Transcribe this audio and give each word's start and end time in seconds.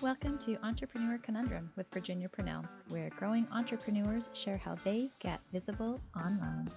Welcome 0.00 0.38
to 0.38 0.56
Entrepreneur 0.64 1.18
Conundrum 1.18 1.72
with 1.74 1.92
Virginia 1.92 2.28
Purnell, 2.28 2.64
where 2.90 3.10
growing 3.10 3.48
entrepreneurs 3.50 4.28
share 4.32 4.56
how 4.56 4.76
they 4.76 5.10
get 5.18 5.40
visible 5.52 6.00
online. 6.16 6.70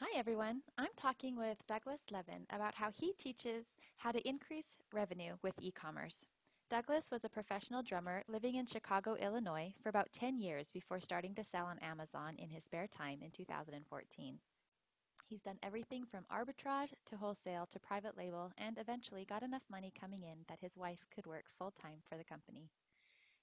Hi, 0.00 0.18
everyone. 0.18 0.62
I'm 0.76 0.90
talking 0.96 1.36
with 1.36 1.64
Douglas 1.68 2.02
Levin 2.10 2.44
about 2.50 2.74
how 2.74 2.90
he 2.90 3.12
teaches 3.18 3.76
how 3.98 4.10
to 4.10 4.28
increase 4.28 4.76
revenue 4.92 5.34
with 5.42 5.54
e 5.60 5.70
commerce. 5.70 6.26
Douglas 6.68 7.08
was 7.12 7.24
a 7.24 7.28
professional 7.28 7.84
drummer 7.84 8.24
living 8.26 8.56
in 8.56 8.66
Chicago, 8.66 9.14
Illinois 9.14 9.72
for 9.80 9.88
about 9.88 10.12
10 10.12 10.38
years 10.38 10.72
before 10.72 11.00
starting 11.00 11.36
to 11.36 11.44
sell 11.44 11.66
on 11.66 11.78
Amazon 11.78 12.34
in 12.38 12.50
his 12.50 12.64
spare 12.64 12.88
time 12.88 13.20
in 13.22 13.30
2014. 13.30 14.38
He's 15.32 15.40
done 15.40 15.58
everything 15.62 16.04
from 16.04 16.26
arbitrage 16.30 16.92
to 17.06 17.16
wholesale 17.16 17.64
to 17.70 17.80
private 17.80 18.18
label 18.18 18.52
and 18.58 18.76
eventually 18.76 19.24
got 19.24 19.42
enough 19.42 19.64
money 19.70 19.90
coming 19.98 20.22
in 20.22 20.44
that 20.46 20.60
his 20.60 20.76
wife 20.76 21.06
could 21.10 21.26
work 21.26 21.46
full 21.56 21.70
time 21.70 22.02
for 22.06 22.18
the 22.18 22.24
company. 22.24 22.68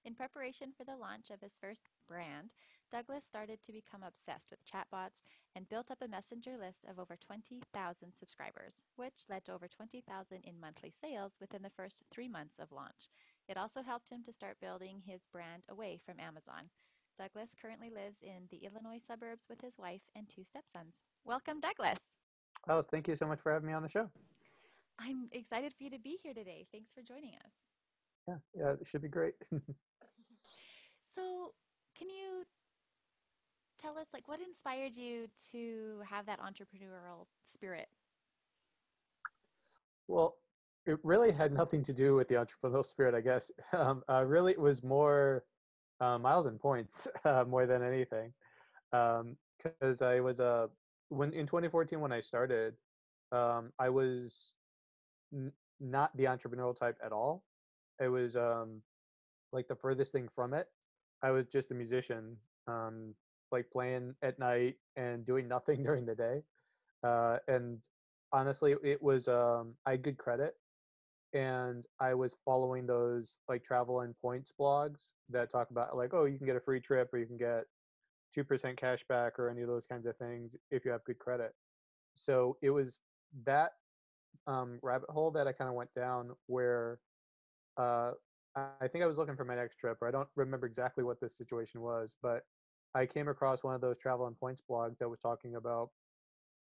In 0.06 0.14
preparation 0.14 0.72
for 0.72 0.84
the 0.84 0.96
launch 0.96 1.32
of 1.32 1.42
his 1.42 1.58
first 1.58 1.90
brand, 2.08 2.54
Douglas 2.92 3.26
started 3.26 3.64
to 3.64 3.72
become 3.72 4.04
obsessed 4.04 4.52
with 4.52 4.64
chatbots 4.64 5.24
and 5.56 5.68
built 5.68 5.90
up 5.90 6.04
a 6.04 6.08
messenger 6.08 6.60
list 6.60 6.86
of 6.88 7.00
over 7.00 7.16
20,000 7.16 8.14
subscribers, 8.14 8.84
which 8.96 9.26
led 9.28 9.44
to 9.46 9.54
over 9.54 9.68
20,000 9.68 10.42
in 10.44 10.60
monthly 10.60 10.94
sales 11.02 11.40
within 11.42 11.64
the 11.64 11.72
first 11.72 12.04
three 12.12 12.28
months 12.28 12.60
of 12.60 12.72
launch. 12.72 13.10
It 13.48 13.58
also 13.58 13.82
helped 13.82 14.10
him 14.10 14.22
to 14.26 14.32
start 14.32 14.62
building 14.62 15.02
his 15.08 15.26
brand 15.26 15.64
away 15.68 15.98
from 16.06 16.20
Amazon. 16.20 16.70
Douglas 17.20 17.54
currently 17.62 17.90
lives 17.90 18.20
in 18.24 18.48
the 18.50 18.66
Illinois 18.66 19.02
suburbs 19.06 19.48
with 19.50 19.60
his 19.60 19.78
wife 19.78 20.04
and 20.16 20.30
two 20.30 20.46
stepsons. 20.46 21.04
Welcome, 21.26 21.60
Douglas. 21.60 22.00
Oh, 22.70 22.82
thank 22.82 23.10
you 23.10 23.16
so 23.18 23.28
much 23.28 23.42
for 23.42 23.52
having 23.52 23.68
me 23.68 23.74
on 23.74 23.84
the 23.84 23.90
show. 23.90 24.10
I'm 24.98 25.28
excited 25.34 25.74
for 25.74 25.84
you 25.84 25.90
to 25.90 26.00
be 26.00 26.18
here 26.24 26.34
today. 26.34 26.66
Thanks 26.72 26.94
for 26.94 27.02
joining 27.02 27.32
us. 27.32 27.52
Yeah, 28.26 28.36
yeah, 28.56 28.72
it 28.80 28.88
should 28.88 29.02
be 29.02 29.10
great. 29.10 29.34
so, 31.14 31.52
can 31.98 32.10
you 32.10 32.46
tell 33.82 33.98
us 33.98 34.08
like 34.14 34.30
what 34.30 34.40
inspired 34.40 34.96
you 34.96 35.28
to 35.52 36.00
have 36.10 36.26
that 36.26 36.40
entrepreneurial 36.40 37.26
spirit? 37.46 37.88
Well, 40.08 40.38
it 40.86 41.00
really 41.04 41.34
had 41.34 41.52
nothing 41.52 41.84
to 41.84 41.94
do 41.94 42.16
with 42.16 42.30
the 42.30 42.36
entrepreneurial 42.36 42.86
spirit, 42.86 43.14
I 43.14 43.22
guess. 43.22 43.52
Um, 43.74 44.04
uh, 44.10 44.24
really, 44.26 44.54
it 44.54 44.60
was 44.60 44.84
more 44.84 45.44
uh, 46.00 46.18
miles 46.18 46.46
and 46.46 46.60
points 46.60 47.08
uh, 47.26 47.44
more 47.48 47.66
than 47.66 47.84
anything. 47.84 48.34
Because 48.92 50.02
um, 50.02 50.08
I 50.08 50.20
was 50.20 50.40
a 50.40 50.46
uh, 50.46 50.68
when 51.10 51.34
in 51.34 51.48
2014 51.48 52.00
when 52.00 52.12
I 52.12 52.20
started, 52.20 52.76
um, 53.32 53.72
I 53.80 53.90
was 53.90 54.54
n- 55.34 55.52
not 55.80 56.16
the 56.16 56.26
entrepreneurial 56.26 56.76
type 56.76 56.98
at 57.04 57.12
all. 57.12 57.44
It 58.00 58.10
was 58.10 58.36
um, 58.36 58.82
like 59.52 59.68
the 59.68 59.76
furthest 59.76 60.12
thing 60.12 60.30
from 60.34 60.54
it. 60.54 60.68
I 61.22 61.32
was 61.32 61.48
just 61.48 61.72
a 61.72 61.76
musician, 61.76 62.38
um, 62.68 63.16
like 63.52 63.70
playing 63.72 64.16
at 64.22 64.40
night 64.40 64.76
and 64.96 65.26
doing 65.26 65.48
nothing 65.48 65.84
during 65.84 66.06
the 66.06 66.16
day. 66.16 66.44
Uh, 67.04 67.38
and 67.48 67.80
honestly, 68.32 68.76
it 68.84 69.02
was 69.02 69.28
um, 69.28 69.76
I 69.86 69.92
had 69.92 70.04
good 70.04 70.18
credit 70.18 70.56
and 71.34 71.86
I 72.00 72.14
was 72.14 72.36
following 72.44 72.88
those 72.88 73.38
like 73.48 73.64
travel 73.64 74.02
and 74.02 74.16
points 74.22 74.52
blogs 74.60 75.12
that 75.30 75.52
talk 75.52 75.70
about 75.72 75.96
like, 75.96 76.14
oh, 76.14 76.26
you 76.26 76.38
can 76.38 76.48
get 76.48 76.56
a 76.56 76.62
free 76.62 76.80
trip 76.80 77.10
or 77.14 77.20
you 77.20 77.26
can 77.26 77.38
get 77.38 77.66
two 78.34 78.44
percent 78.44 78.78
cash 78.78 79.04
back 79.08 79.40
or 79.40 79.50
any 79.50 79.62
of 79.62 79.68
those 79.68 79.86
kinds 79.86 80.06
of 80.06 80.18
things 80.18 80.56
if 80.72 80.86
you 80.86 80.92
have 80.92 81.04
good 81.04 81.20
credit. 81.20 81.54
So 82.16 82.58
it 82.62 82.70
was 82.70 83.00
that 83.46 83.74
um, 84.48 84.80
rabbit 84.82 85.10
hole 85.10 85.32
that 85.32 85.48
I 85.48 85.52
kind 85.52 85.70
of 85.70 85.76
went 85.76 85.94
down 85.96 86.32
where 86.48 87.00
uh, 87.78 88.12
I 88.56 88.88
think 88.88 89.04
I 89.04 89.08
was 89.08 89.18
looking 89.18 89.36
for 89.36 89.46
my 89.46 89.56
next 89.56 89.78
trip, 89.78 89.98
or 90.02 90.08
I 90.08 90.12
don't 90.12 90.28
remember 90.36 90.66
exactly 90.66 91.04
what 91.04 91.20
this 91.22 91.38
situation 91.38 91.82
was, 91.82 92.16
but 92.22 92.42
I 92.96 93.06
came 93.06 93.28
across 93.28 93.64
one 93.64 93.76
of 93.76 93.82
those 93.82 93.98
travel 93.98 94.26
and 94.28 94.38
points 94.38 94.64
blogs 94.68 94.98
that 94.98 95.10
was 95.10 95.20
talking 95.20 95.56
about 95.56 95.90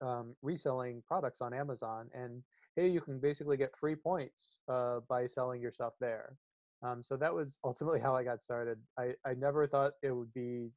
um, 0.01 0.35
reselling 0.41 1.03
products 1.07 1.41
on 1.41 1.53
Amazon 1.53 2.09
and 2.13 2.41
hey, 2.75 2.87
you 2.87 3.01
can 3.01 3.19
basically 3.19 3.57
get 3.57 3.75
free 3.75 3.95
points 3.95 4.59
uh, 4.67 4.99
by 5.07 5.27
selling 5.27 5.61
your 5.61 5.71
stuff 5.71 5.93
there. 5.99 6.37
Um, 6.83 7.01
so 7.01 7.17
that 7.17 7.33
was 7.33 7.59
ultimately 7.63 7.99
how 7.99 8.15
I 8.15 8.23
got 8.23 8.43
started. 8.43 8.79
I, 8.99 9.13
I 9.25 9.33
never 9.33 9.67
thought 9.67 9.93
it 10.03 10.11
would 10.11 10.33
be 10.33 10.71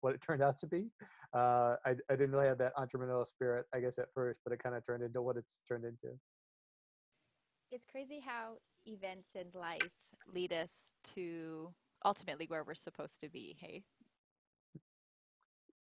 what 0.00 0.14
it 0.14 0.20
turned 0.20 0.42
out 0.42 0.58
to 0.58 0.66
be. 0.66 0.90
Uh, 1.34 1.76
I, 1.86 1.90
I 2.10 2.16
didn't 2.16 2.32
really 2.32 2.46
have 2.48 2.58
that 2.58 2.74
entrepreneurial 2.76 3.26
spirit, 3.26 3.66
I 3.74 3.80
guess, 3.80 3.98
at 3.98 4.08
first, 4.14 4.40
but 4.44 4.52
it 4.52 4.62
kind 4.62 4.74
of 4.74 4.84
turned 4.84 5.02
into 5.02 5.22
what 5.22 5.36
it's 5.36 5.62
turned 5.68 5.84
into. 5.84 6.18
It's 7.70 7.86
crazy 7.86 8.20
how 8.20 8.58
events 8.86 9.30
in 9.34 9.50
life 9.54 9.92
lead 10.34 10.52
us 10.52 10.92
to 11.14 11.72
ultimately 12.04 12.46
where 12.46 12.64
we're 12.64 12.74
supposed 12.74 13.20
to 13.20 13.30
be, 13.30 13.56
hey? 13.58 13.84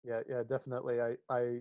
Yeah, 0.02 0.22
yeah, 0.28 0.42
definitely. 0.48 1.00
I, 1.00 1.16
I 1.28 1.60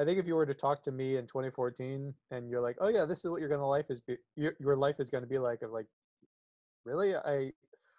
I 0.00 0.04
think 0.04 0.18
if 0.18 0.26
you 0.26 0.34
were 0.34 0.46
to 0.46 0.54
talk 0.54 0.82
to 0.84 0.92
me 0.92 1.16
in 1.16 1.26
2014 1.26 2.14
and 2.30 2.50
you're 2.50 2.62
like, 2.62 2.76
oh 2.80 2.88
yeah, 2.88 3.04
this 3.04 3.24
is 3.24 3.30
what 3.30 3.40
your 3.40 3.48
gonna 3.48 3.66
life 3.66 3.86
is 3.90 4.00
be 4.00 4.16
your, 4.36 4.54
your 4.58 4.76
life 4.76 4.96
is 4.98 5.10
gonna 5.10 5.26
be 5.26 5.38
like, 5.38 5.62
of 5.62 5.70
like, 5.70 5.86
really, 6.84 7.14
I 7.14 7.52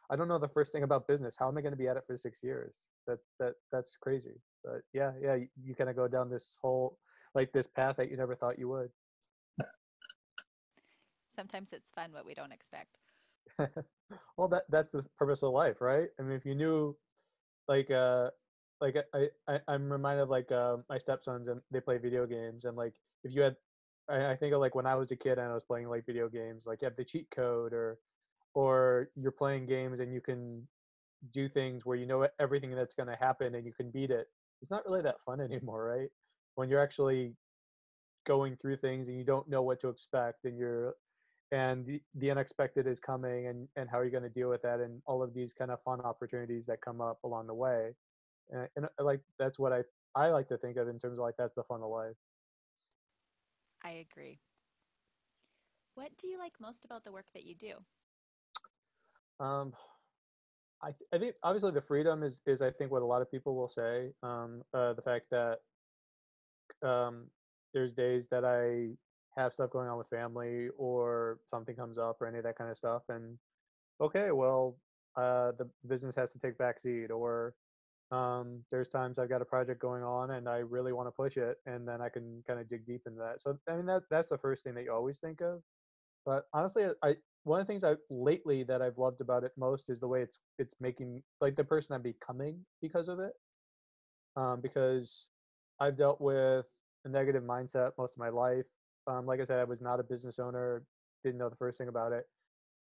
I 0.10 0.16
don't 0.16 0.28
know 0.28 0.40
the 0.40 0.48
first 0.48 0.72
thing 0.72 0.84
about 0.84 1.08
business. 1.08 1.36
How 1.38 1.48
am 1.48 1.58
I 1.58 1.62
gonna 1.62 1.76
be 1.76 1.88
at 1.88 1.98
it 1.98 2.04
for 2.06 2.18
six 2.18 2.44
years? 2.44 2.88
That 3.08 3.20
that 3.40 3.54
that's 3.72 3.96
crazy. 3.96 4.42
But 4.64 4.82
yeah, 4.94 5.12
yeah, 5.22 5.36
you, 5.36 5.48
you 5.64 5.76
kind 5.76 5.90
of 5.90 5.96
go 5.96 6.08
down 6.08 6.30
this 6.30 6.58
whole 6.62 6.98
like 7.36 7.52
this 7.52 7.68
path 7.68 7.96
that 7.98 8.10
you 8.10 8.18
never 8.18 8.36
thought 8.36 8.60
you 8.60 8.70
would. 8.70 8.90
Sometimes 11.36 11.74
it's 11.74 11.92
fun 11.92 12.12
what 12.12 12.26
we 12.26 12.34
don't 12.34 12.52
expect. 12.52 13.00
well, 14.38 14.48
that 14.48 14.64
that's 14.70 14.92
the 14.92 15.04
purpose 15.18 15.44
of 15.44 15.52
life, 15.52 15.82
right? 15.82 16.10
I 16.20 16.24
mean, 16.24 16.34
if 16.34 16.46
you 16.46 16.56
knew, 16.56 16.96
like, 17.68 17.90
uh, 17.92 18.30
like 18.84 18.98
I, 19.14 19.30
I 19.48 19.60
I'm 19.70 19.90
reminded 19.90 20.28
like 20.28 20.52
uh, 20.52 20.78
my 20.90 20.98
stepsons 20.98 21.48
and 21.48 21.62
they 21.72 21.80
play 21.80 21.98
video 21.98 22.28
games 22.28 22.66
and 22.66 22.76
like 22.76 22.94
if 23.24 23.34
you 23.34 23.42
had 23.42 23.56
I, 24.10 24.32
I 24.32 24.36
think 24.36 24.54
of 24.54 24.60
like 24.60 24.76
when 24.76 24.86
I 24.86 24.96
was 24.96 25.10
a 25.12 25.16
kid 25.16 25.38
and 25.40 25.48
I 25.50 25.54
was 25.54 25.64
playing 25.64 25.88
like 25.88 26.06
video 26.06 26.28
games 26.28 26.66
like 26.68 26.82
you 26.82 26.88
have 26.88 26.98
the 26.98 27.06
cheat 27.06 27.28
code 27.32 27.72
or 27.72 27.98
or 28.54 29.10
you're 29.16 29.32
playing 29.32 29.66
games 29.68 30.00
and 30.00 30.14
you 30.14 30.20
can 30.20 30.68
do 31.32 31.48
things 31.48 31.86
where 31.86 31.96
you 31.96 32.06
know 32.06 32.28
everything 32.40 32.76
that's 32.76 32.94
going 32.94 33.08
to 33.08 33.16
happen 33.16 33.56
and 33.56 33.66
you 33.66 33.72
can 33.72 33.90
beat 33.90 34.12
it. 34.12 34.28
It's 34.62 34.70
not 34.70 34.86
really 34.86 35.02
that 35.02 35.22
fun 35.26 35.40
anymore 35.50 35.86
right? 35.86 36.10
When 36.56 36.70
you're 36.70 36.84
actually 36.84 37.36
going 38.26 38.58
through 38.58 38.78
things 38.78 39.08
and 39.08 39.18
you 39.18 39.24
don't 39.24 39.50
know 39.50 39.62
what 39.62 39.80
to 39.80 39.88
expect 39.88 40.44
and 40.44 40.58
you're 40.58 40.96
and 41.54 41.86
the, 41.86 42.02
the 42.16 42.32
unexpected 42.32 42.86
is 42.86 43.00
coming 43.00 43.48
and 43.48 43.70
and 43.78 43.90
how 43.90 43.98
are 43.98 44.04
you 44.04 44.12
going 44.12 44.24
to 44.24 44.30
deal 44.30 44.50
with 44.50 44.62
that 44.64 44.82
and 44.82 45.02
all 45.06 45.24
of 45.24 45.34
these 45.34 45.54
kind 45.54 45.72
of 45.72 45.82
fun 45.84 46.02
opportunities 46.02 46.66
that 46.66 46.82
come 46.82 47.00
up 47.00 47.20
along 47.24 47.48
the 47.48 47.54
way 47.54 47.94
and, 48.52 48.68
and 48.76 48.86
uh, 48.86 49.04
like 49.04 49.22
that's 49.40 49.60
what 49.60 49.74
I 49.74 49.82
I 50.16 50.30
like 50.30 50.48
to 50.50 50.58
think 50.58 50.78
of 50.78 50.88
in 50.88 51.00
terms 51.00 51.18
of 51.18 51.24
like 51.24 51.36
that's 51.38 51.56
the 51.56 51.64
fun 51.64 51.82
of 51.82 51.90
life. 51.90 52.16
I 53.84 54.06
agree. 54.12 54.40
What 55.96 56.12
do 56.18 56.28
you 56.28 56.38
like 56.40 56.54
most 56.60 56.86
about 56.86 57.04
the 57.04 57.12
work 57.12 57.26
that 57.34 57.46
you 57.46 57.56
do? 57.56 57.74
Um, 59.40 59.74
I 60.82 60.94
I 61.14 61.18
think 61.18 61.36
obviously 61.44 61.72
the 61.72 61.82
freedom 61.82 62.24
is 62.24 62.42
is 62.46 62.62
I 62.62 62.72
think 62.72 62.92
what 62.92 63.02
a 63.02 63.06
lot 63.06 63.22
of 63.22 63.32
people 63.32 63.56
will 63.56 63.70
say. 63.70 64.12
Um, 64.24 64.64
uh, 64.74 64.94
the 64.94 65.02
fact 65.02 65.26
that 65.32 65.60
um, 66.88 67.26
there's 67.74 67.92
days 67.92 68.28
that 68.28 68.44
I 68.46 68.96
have 69.40 69.54
stuff 69.54 69.72
going 69.72 69.90
on 69.90 69.98
with 69.98 70.08
family 70.10 70.68
or 70.78 71.40
something 71.46 71.76
comes 71.76 71.98
up 71.98 72.22
or 72.22 72.28
any 72.28 72.38
of 72.38 72.44
that 72.44 72.58
kind 72.58 72.70
of 72.70 72.78
stuff, 72.78 73.04
and 73.10 73.38
okay, 74.02 74.32
well, 74.32 74.78
uh, 75.16 75.52
the 75.58 75.70
business 75.88 76.16
has 76.16 76.32
to 76.34 76.40
take 76.40 76.58
backseat 76.58 77.10
or 77.10 77.56
um, 78.14 78.64
there's 78.72 78.90
times 78.90 79.18
I've 79.18 79.30
got 79.30 79.42
a 79.42 79.46
project 79.46 79.82
going 79.82 80.04
on 80.04 80.32
and 80.32 80.48
I 80.48 80.58
really 80.58 80.94
want 80.94 81.08
to 81.08 81.12
push 81.12 81.36
it, 81.38 81.58
and 81.66 81.88
then 81.88 82.00
I 82.00 82.10
can 82.10 82.44
kind 82.48 82.60
of 82.60 82.70
dig 82.70 82.86
deep 82.86 83.02
into 83.08 83.20
that. 83.20 83.42
So 83.42 83.58
I 83.68 83.76
mean 83.76 83.88
that 83.88 84.04
that's 84.12 84.30
the 84.30 84.38
first 84.38 84.64
thing 84.64 84.76
that 84.76 84.84
you 84.84 84.94
always 84.94 85.18
think 85.18 85.42
of. 85.42 85.62
But 86.24 86.46
honestly, 86.54 86.86
I 87.02 87.16
one 87.44 87.60
of 87.60 87.66
the 87.66 87.74
things 87.74 87.84
I 87.84 87.96
lately 88.12 88.64
that 88.64 88.84
I've 88.84 89.00
loved 89.00 89.20
about 89.20 89.44
it 89.44 89.52
most 89.58 89.90
is 89.90 90.00
the 90.00 90.08
way 90.08 90.22
it's 90.22 90.40
it's 90.60 90.76
making 90.80 91.24
like 91.42 91.56
the 91.56 91.64
person 91.64 91.96
I'm 91.96 92.04
becoming 92.04 92.60
because 92.82 93.08
of 93.08 93.20
it. 93.20 93.34
Um, 94.36 94.62
because 94.62 95.26
I've 95.80 95.98
dealt 95.98 96.22
with 96.22 96.66
a 97.06 97.10
negative 97.10 97.44
mindset 97.44 97.92
most 97.98 98.14
of 98.14 98.20
my 98.20 98.30
life. 98.30 98.66
Um, 99.08 99.26
like 99.26 99.42
I 99.42 99.44
said, 99.44 99.60
I 99.60 99.64
was 99.64 99.82
not 99.82 100.00
a 100.00 100.04
business 100.04 100.38
owner, 100.38 100.84
didn't 101.24 101.40
know 101.40 101.50
the 101.50 101.56
first 101.56 101.80
thing 101.80 101.88
about 101.88 102.14
it. 102.14 102.26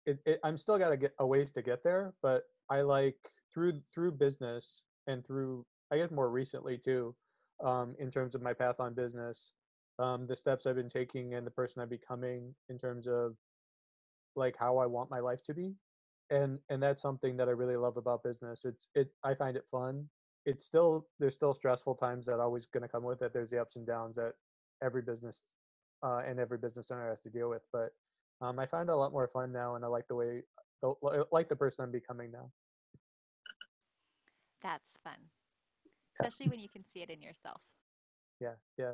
It, 0.06 0.18
it 0.26 0.40
I'm 0.42 0.56
still 0.56 0.76
got 0.76 0.88
to 0.90 0.96
get 0.96 1.14
a 1.20 1.26
ways 1.26 1.52
to 1.52 1.62
get 1.62 1.84
there, 1.84 2.14
but 2.20 2.42
I 2.68 2.80
like 2.80 3.16
through 3.54 3.80
through 3.94 4.12
business 4.12 4.82
and 5.10 5.26
through 5.26 5.64
I 5.92 5.98
guess 5.98 6.10
more 6.10 6.30
recently 6.30 6.78
too, 6.78 7.14
um, 7.64 7.96
in 7.98 8.10
terms 8.10 8.34
of 8.34 8.42
my 8.42 8.54
path 8.54 8.80
on 8.80 8.94
business, 8.94 9.52
um, 9.98 10.26
the 10.26 10.36
steps 10.36 10.66
I've 10.66 10.76
been 10.76 10.88
taking 10.88 11.34
and 11.34 11.46
the 11.46 11.50
person 11.50 11.82
I'm 11.82 11.88
becoming 11.88 12.54
in 12.68 12.78
terms 12.78 13.08
of 13.08 13.36
like 14.36 14.56
how 14.56 14.78
I 14.78 14.86
want 14.86 15.10
my 15.10 15.20
life 15.20 15.42
to 15.44 15.54
be, 15.54 15.74
and 16.30 16.58
and 16.70 16.82
that's 16.82 17.02
something 17.02 17.36
that 17.36 17.48
I 17.48 17.52
really 17.52 17.76
love 17.76 17.96
about 17.96 18.22
business. 18.22 18.64
It's 18.64 18.88
it 18.94 19.08
I 19.24 19.34
find 19.34 19.56
it 19.56 19.66
fun. 19.70 20.08
It's 20.46 20.64
still 20.64 21.08
there's 21.18 21.34
still 21.34 21.54
stressful 21.54 21.96
times 21.96 22.26
that 22.26 22.40
always 22.40 22.66
going 22.66 22.82
to 22.82 22.88
come 22.88 23.04
with 23.04 23.22
it. 23.22 23.32
There's 23.32 23.50
the 23.50 23.60
ups 23.60 23.76
and 23.76 23.86
downs 23.86 24.16
that 24.16 24.34
every 24.82 25.02
business 25.02 25.44
uh, 26.04 26.22
and 26.26 26.38
every 26.40 26.58
business 26.58 26.90
owner 26.90 27.08
has 27.10 27.20
to 27.22 27.30
deal 27.30 27.50
with, 27.50 27.62
but 27.72 27.90
um, 28.40 28.58
I 28.58 28.66
find 28.66 28.88
it 28.88 28.92
a 28.92 28.96
lot 28.96 29.12
more 29.12 29.28
fun 29.28 29.52
now, 29.52 29.74
and 29.74 29.84
I 29.84 29.88
like 29.88 30.08
the 30.08 30.14
way, 30.14 30.42
the, 30.82 30.94
like 31.30 31.48
the 31.48 31.56
person 31.56 31.84
I'm 31.84 31.92
becoming 31.92 32.30
now. 32.32 32.50
That's 34.62 34.98
fun, 35.04 35.16
especially 36.18 36.48
when 36.48 36.60
you 36.60 36.68
can 36.68 36.84
see 36.84 37.02
it 37.02 37.10
in 37.10 37.22
yourself. 37.22 37.62
Yeah, 38.40 38.54
yeah. 38.76 38.92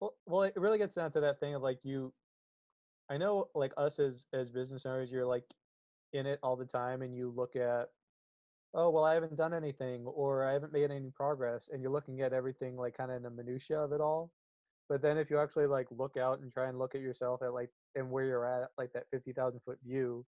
Well, 0.00 0.14
well, 0.26 0.42
it 0.42 0.56
really 0.56 0.78
gets 0.78 0.94
down 0.94 1.12
to 1.12 1.20
that 1.20 1.40
thing 1.40 1.54
of 1.54 1.62
like 1.62 1.80
you. 1.82 2.12
I 3.10 3.16
know, 3.16 3.48
like 3.54 3.72
us 3.76 3.98
as 3.98 4.26
as 4.32 4.50
business 4.50 4.84
owners, 4.84 5.10
you're 5.10 5.26
like 5.26 5.44
in 6.12 6.26
it 6.26 6.38
all 6.42 6.56
the 6.56 6.66
time, 6.66 7.02
and 7.02 7.14
you 7.14 7.30
look 7.30 7.56
at, 7.56 7.88
oh 8.74 8.90
well, 8.90 9.04
I 9.04 9.14
haven't 9.14 9.36
done 9.36 9.54
anything, 9.54 10.06
or 10.06 10.44
I 10.44 10.52
haven't 10.52 10.72
made 10.72 10.90
any 10.90 11.10
progress, 11.10 11.70
and 11.72 11.82
you're 11.82 11.90
looking 11.90 12.20
at 12.20 12.32
everything 12.32 12.76
like 12.76 12.96
kind 12.96 13.10
of 13.10 13.16
in 13.16 13.22
the 13.22 13.30
minutia 13.30 13.78
of 13.78 13.92
it 13.92 14.00
all. 14.00 14.30
But 14.88 15.02
then 15.02 15.18
if 15.18 15.30
you 15.30 15.38
actually 15.38 15.66
like 15.66 15.86
look 15.90 16.16
out 16.16 16.40
and 16.40 16.52
try 16.52 16.68
and 16.68 16.78
look 16.78 16.94
at 16.94 17.00
yourself 17.00 17.42
at 17.42 17.52
like 17.52 17.70
and 17.94 18.10
where 18.10 18.24
you're 18.24 18.46
at, 18.46 18.70
like 18.78 18.92
that 18.92 19.08
fifty 19.10 19.32
thousand 19.32 19.60
foot 19.60 19.78
view, 19.82 20.24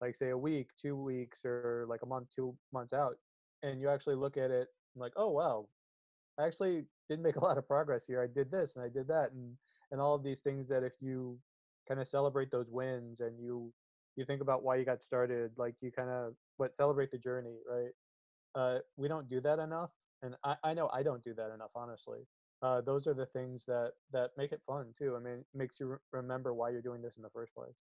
like 0.00 0.16
say 0.16 0.30
a 0.30 0.38
week, 0.38 0.70
two 0.80 0.96
weeks, 0.96 1.44
or 1.44 1.86
like 1.88 2.02
a 2.02 2.06
month, 2.06 2.28
two 2.34 2.56
months 2.72 2.92
out, 2.92 3.16
and 3.64 3.80
you 3.80 3.90
actually 3.90 4.16
look 4.16 4.38
at 4.38 4.52
it 4.52 4.68
like, 4.96 5.14
oh 5.16 5.30
wow, 5.30 5.70
I 6.38 6.46
actually 6.46 6.86
did 7.08 7.20
make 7.20 7.36
a 7.36 7.44
lot 7.44 7.58
of 7.58 7.66
progress 7.68 8.06
here. 8.06 8.22
I 8.22 8.28
did 8.28 8.50
this 8.50 8.76
and 8.76 8.84
I 8.84 8.88
did 8.90 9.08
that, 9.08 9.32
and 9.32 9.58
and 9.92 10.00
all 10.00 10.14
of 10.14 10.24
these 10.24 10.42
things 10.42 10.68
that 10.68 10.84
if 10.84 10.94
you 11.02 11.42
kind 11.88 12.00
of 12.00 12.08
celebrate 12.08 12.50
those 12.50 12.70
wins 12.70 13.20
and 13.20 13.40
you 13.40 13.74
you 14.16 14.24
think 14.26 14.42
about 14.42 14.62
why 14.64 14.76
you 14.76 14.84
got 14.84 15.02
started, 15.02 15.52
like 15.58 15.76
you 15.82 15.92
kind 15.92 16.10
of 16.10 16.36
what 16.58 16.74
celebrate 16.74 17.10
the 17.12 17.18
journey, 17.18 17.60
right? 17.68 17.92
Uh, 18.54 18.80
we 18.96 19.08
don't 19.08 19.28
do 19.28 19.40
that 19.42 19.60
enough, 19.60 19.92
and 20.22 20.36
I, 20.44 20.56
I 20.64 20.74
know 20.74 20.88
I 20.90 21.02
don't 21.04 21.24
do 21.24 21.34
that 21.34 21.52
enough, 21.52 21.72
honestly. 21.74 22.28
Uh, 22.62 22.80
those 22.82 23.06
are 23.06 23.14
the 23.14 23.26
things 23.26 23.64
that 23.66 23.94
that 24.12 24.32
make 24.38 24.52
it 24.52 24.62
fun 24.66 24.92
too. 24.96 25.16
I 25.16 25.20
mean, 25.20 25.44
makes 25.54 25.80
you 25.80 25.86
re- 25.88 25.98
remember 26.12 26.54
why 26.54 26.70
you're 26.70 26.82
doing 26.82 27.02
this 27.02 27.16
in 27.16 27.22
the 27.22 27.30
first 27.30 27.54
place. 27.54 27.93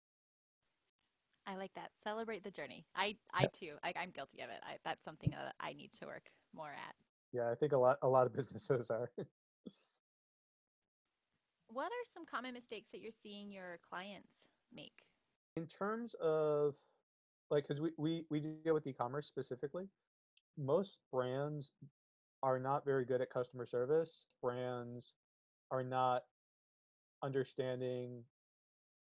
I 1.49 1.55
like 1.55 1.73
that. 1.73 1.89
Celebrate 2.03 2.43
the 2.43 2.51
journey. 2.51 2.85
I, 2.95 3.15
I 3.33 3.47
too, 3.51 3.73
I, 3.83 3.91
I'm 3.99 4.11
guilty 4.11 4.41
of 4.41 4.51
it. 4.51 4.59
I, 4.63 4.75
that's 4.85 5.03
something 5.03 5.31
that 5.31 5.55
I 5.59 5.73
need 5.73 5.91
to 5.93 6.05
work 6.05 6.29
more 6.55 6.69
at. 6.69 6.95
Yeah, 7.33 7.49
I 7.49 7.55
think 7.55 7.73
a 7.73 7.77
lot 7.77 7.97
a 8.03 8.07
lot 8.07 8.27
of 8.27 8.33
businesses 8.35 8.91
are. 8.91 9.09
what 11.69 11.85
are 11.85 12.05
some 12.13 12.23
common 12.25 12.53
mistakes 12.53 12.89
that 12.91 13.01
you're 13.01 13.11
seeing 13.11 13.51
your 13.51 13.79
clients 13.89 14.29
make? 14.71 15.07
In 15.57 15.65
terms 15.65 16.13
of 16.21 16.75
like, 17.49 17.67
because 17.67 17.81
we, 17.81 17.89
we 17.97 18.25
we 18.29 18.39
deal 18.39 18.75
with 18.75 18.85
e-commerce 18.85 19.25
specifically, 19.25 19.87
most 20.55 20.99
brands 21.11 21.71
are 22.43 22.59
not 22.59 22.85
very 22.85 23.05
good 23.05 23.21
at 23.21 23.31
customer 23.31 23.65
service. 23.65 24.27
Brands 24.43 25.15
are 25.71 25.83
not 25.83 26.25
understanding 27.23 28.23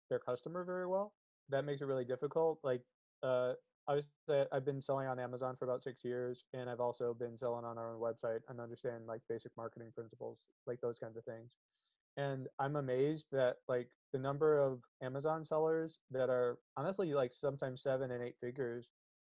their 0.08 0.20
customer 0.20 0.62
very 0.62 0.87
well 0.87 1.12
that 1.48 1.64
makes 1.64 1.81
it 1.82 1.87
really 1.87 2.04
difficult. 2.04 2.60
Like, 2.62 2.82
uh, 3.22 3.54
was 3.88 4.06
I've 4.52 4.64
been 4.64 4.81
selling 4.81 5.06
on 5.06 5.20
Amazon 5.20 5.56
for 5.56 5.64
about 5.64 5.82
six 5.82 6.04
years, 6.04 6.44
and 6.52 6.69
I've 6.69 6.81
also 6.81 7.14
been 7.14 7.37
selling 7.38 7.64
on 7.64 7.78
our 7.78 7.94
own 7.94 8.00
website 8.00 8.40
and 8.48 8.60
understand 8.60 9.06
like 9.06 9.22
basic 9.28 9.52
marketing 9.56 9.93
principles, 9.94 10.48
like 10.66 10.81
those 10.81 10.98
kinds 10.98 11.16
of 11.16 11.25
things. 11.25 11.56
And 12.16 12.48
I'm 12.58 12.76
amazed 12.76 13.28
that 13.32 13.58
like 13.69 13.90
the 14.12 14.19
number 14.19 14.58
of 14.58 14.82
Amazon 15.02 15.44
sellers 15.44 16.00
that 16.10 16.31
are 16.31 16.58
honestly 16.76 17.12
like 17.14 17.32
sometimes 17.32 17.82
seven 17.82 18.10
and 18.10 18.22
eight 18.22 18.37
figures 18.40 18.90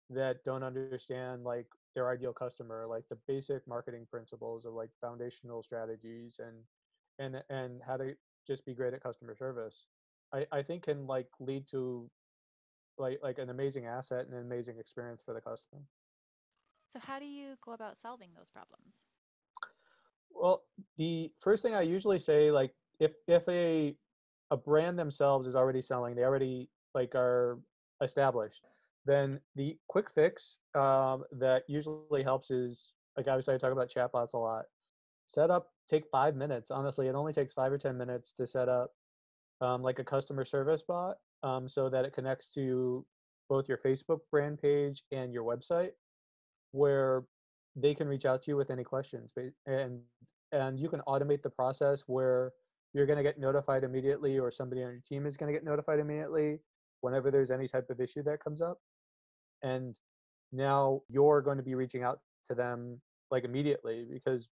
that 0.08 0.42
don't 0.44 0.64
understand 0.64 1.44
like 1.44 1.68
their 1.94 2.10
ideal 2.10 2.32
customer, 2.32 2.86
like 2.86 3.04
the 3.08 3.18
basic 3.28 3.66
marketing 3.68 4.06
principles 4.10 4.64
of 4.64 4.72
like 4.74 4.90
foundational 5.00 5.62
strategies 5.62 6.40
and 6.40 6.64
and 7.18 7.44
and 7.50 7.82
how 7.82 7.96
to 7.96 8.16
just 8.46 8.64
be 8.64 8.74
great 8.74 8.94
at 8.94 9.02
customer 9.02 9.36
service. 9.36 9.86
I, 10.32 10.46
I 10.52 10.62
think 10.62 10.84
can 10.84 11.06
like 11.06 11.28
lead 11.38 11.66
to 11.68 12.10
like 12.98 13.20
like 13.22 13.38
an 13.38 13.50
amazing 13.50 13.86
asset 13.86 14.26
and 14.26 14.34
an 14.34 14.40
amazing 14.40 14.78
experience 14.78 15.22
for 15.24 15.34
the 15.34 15.40
customer. 15.40 15.82
So 16.92 16.98
how 16.98 17.18
do 17.18 17.24
you 17.24 17.56
go 17.64 17.72
about 17.72 17.96
solving 17.96 18.30
those 18.36 18.50
problems? 18.50 19.04
Well, 20.30 20.62
the 20.96 21.30
first 21.40 21.62
thing 21.62 21.74
I 21.74 21.82
usually 21.82 22.18
say, 22.18 22.50
like 22.50 22.74
if 22.98 23.12
if 23.26 23.48
a 23.48 23.96
a 24.50 24.56
brand 24.56 24.98
themselves 24.98 25.46
is 25.46 25.56
already 25.56 25.82
selling, 25.82 26.14
they 26.14 26.24
already 26.24 26.68
like 26.94 27.14
are 27.14 27.60
established, 28.02 28.64
then 29.06 29.40
the 29.54 29.78
quick 29.88 30.10
fix 30.10 30.58
um, 30.74 31.24
that 31.32 31.62
usually 31.68 32.22
helps 32.22 32.50
is 32.50 32.94
like 33.16 33.28
obviously 33.28 33.54
I 33.54 33.58
talk 33.58 33.72
about 33.72 33.88
chatbots 33.88 34.34
a 34.34 34.38
lot. 34.38 34.64
Set 35.26 35.50
up, 35.50 35.70
take 35.88 36.04
five 36.10 36.34
minutes. 36.34 36.72
Honestly, 36.72 37.06
it 37.06 37.14
only 37.14 37.32
takes 37.32 37.52
five 37.52 37.72
or 37.72 37.78
ten 37.78 37.96
minutes 37.96 38.32
to 38.34 38.46
set 38.46 38.68
up 38.68 38.92
um, 39.60 39.82
like 39.82 39.98
a 39.98 40.04
customer 40.04 40.44
service 40.44 40.82
bot 40.86 41.16
um, 41.42 41.68
so 41.68 41.88
that 41.88 42.04
it 42.04 42.12
connects 42.12 42.52
to 42.54 43.04
both 43.48 43.68
your 43.68 43.78
Facebook 43.78 44.20
brand 44.30 44.60
page 44.60 45.02
and 45.12 45.32
your 45.32 45.44
website 45.44 45.90
where 46.72 47.24
they 47.76 47.94
can 47.94 48.08
reach 48.08 48.24
out 48.24 48.42
to 48.42 48.50
you 48.50 48.56
with 48.56 48.70
any 48.70 48.84
questions 48.84 49.32
and 49.66 50.00
and 50.52 50.80
you 50.80 50.88
can 50.88 51.00
automate 51.06 51.42
the 51.42 51.50
process 51.50 52.02
where 52.06 52.52
you're 52.92 53.06
going 53.06 53.16
to 53.16 53.22
get 53.22 53.38
notified 53.38 53.84
immediately 53.84 54.38
or 54.38 54.50
somebody 54.50 54.82
on 54.82 54.90
your 54.90 55.02
team 55.08 55.26
is 55.26 55.36
going 55.36 55.52
to 55.52 55.56
get 55.56 55.64
notified 55.64 56.00
immediately 56.00 56.58
whenever 57.02 57.30
there's 57.30 57.50
any 57.50 57.68
type 57.68 57.88
of 57.90 58.00
issue 58.00 58.22
that 58.22 58.42
comes 58.42 58.60
up 58.60 58.78
and 59.62 59.96
now 60.52 61.00
you're 61.08 61.40
going 61.40 61.56
to 61.56 61.62
be 61.62 61.74
reaching 61.74 62.02
out 62.02 62.20
to 62.44 62.54
them 62.54 63.00
like 63.30 63.44
immediately 63.44 64.04
because 64.12 64.48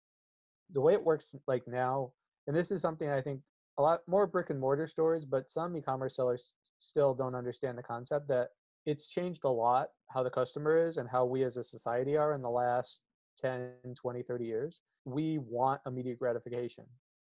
the 0.72 0.80
way 0.80 0.92
it 0.92 1.02
works 1.02 1.34
like 1.46 1.66
now 1.66 2.12
and 2.46 2.56
this 2.56 2.70
is 2.70 2.80
something 2.82 3.08
i 3.08 3.20
think 3.20 3.40
a 3.78 3.82
lot 3.82 4.00
more 4.06 4.26
brick 4.26 4.50
and 4.50 4.60
mortar 4.60 4.86
stores, 4.86 5.24
but 5.24 5.50
some 5.50 5.76
e-commerce 5.76 6.16
sellers 6.16 6.54
still 6.78 7.14
don't 7.14 7.34
understand 7.34 7.76
the 7.76 7.82
concept 7.82 8.28
that 8.28 8.48
it's 8.86 9.08
changed 9.08 9.44
a 9.44 9.48
lot 9.48 9.88
how 10.08 10.22
the 10.22 10.30
customer 10.30 10.86
is 10.86 10.96
and 10.96 11.08
how 11.08 11.24
we 11.24 11.42
as 11.42 11.56
a 11.56 11.64
society 11.64 12.16
are 12.16 12.34
in 12.34 12.42
the 12.42 12.50
last 12.50 13.00
10, 13.40 13.70
20, 13.94 14.22
30 14.22 14.44
years. 14.44 14.80
We 15.04 15.38
want 15.38 15.80
immediate 15.86 16.18
gratification. 16.18 16.84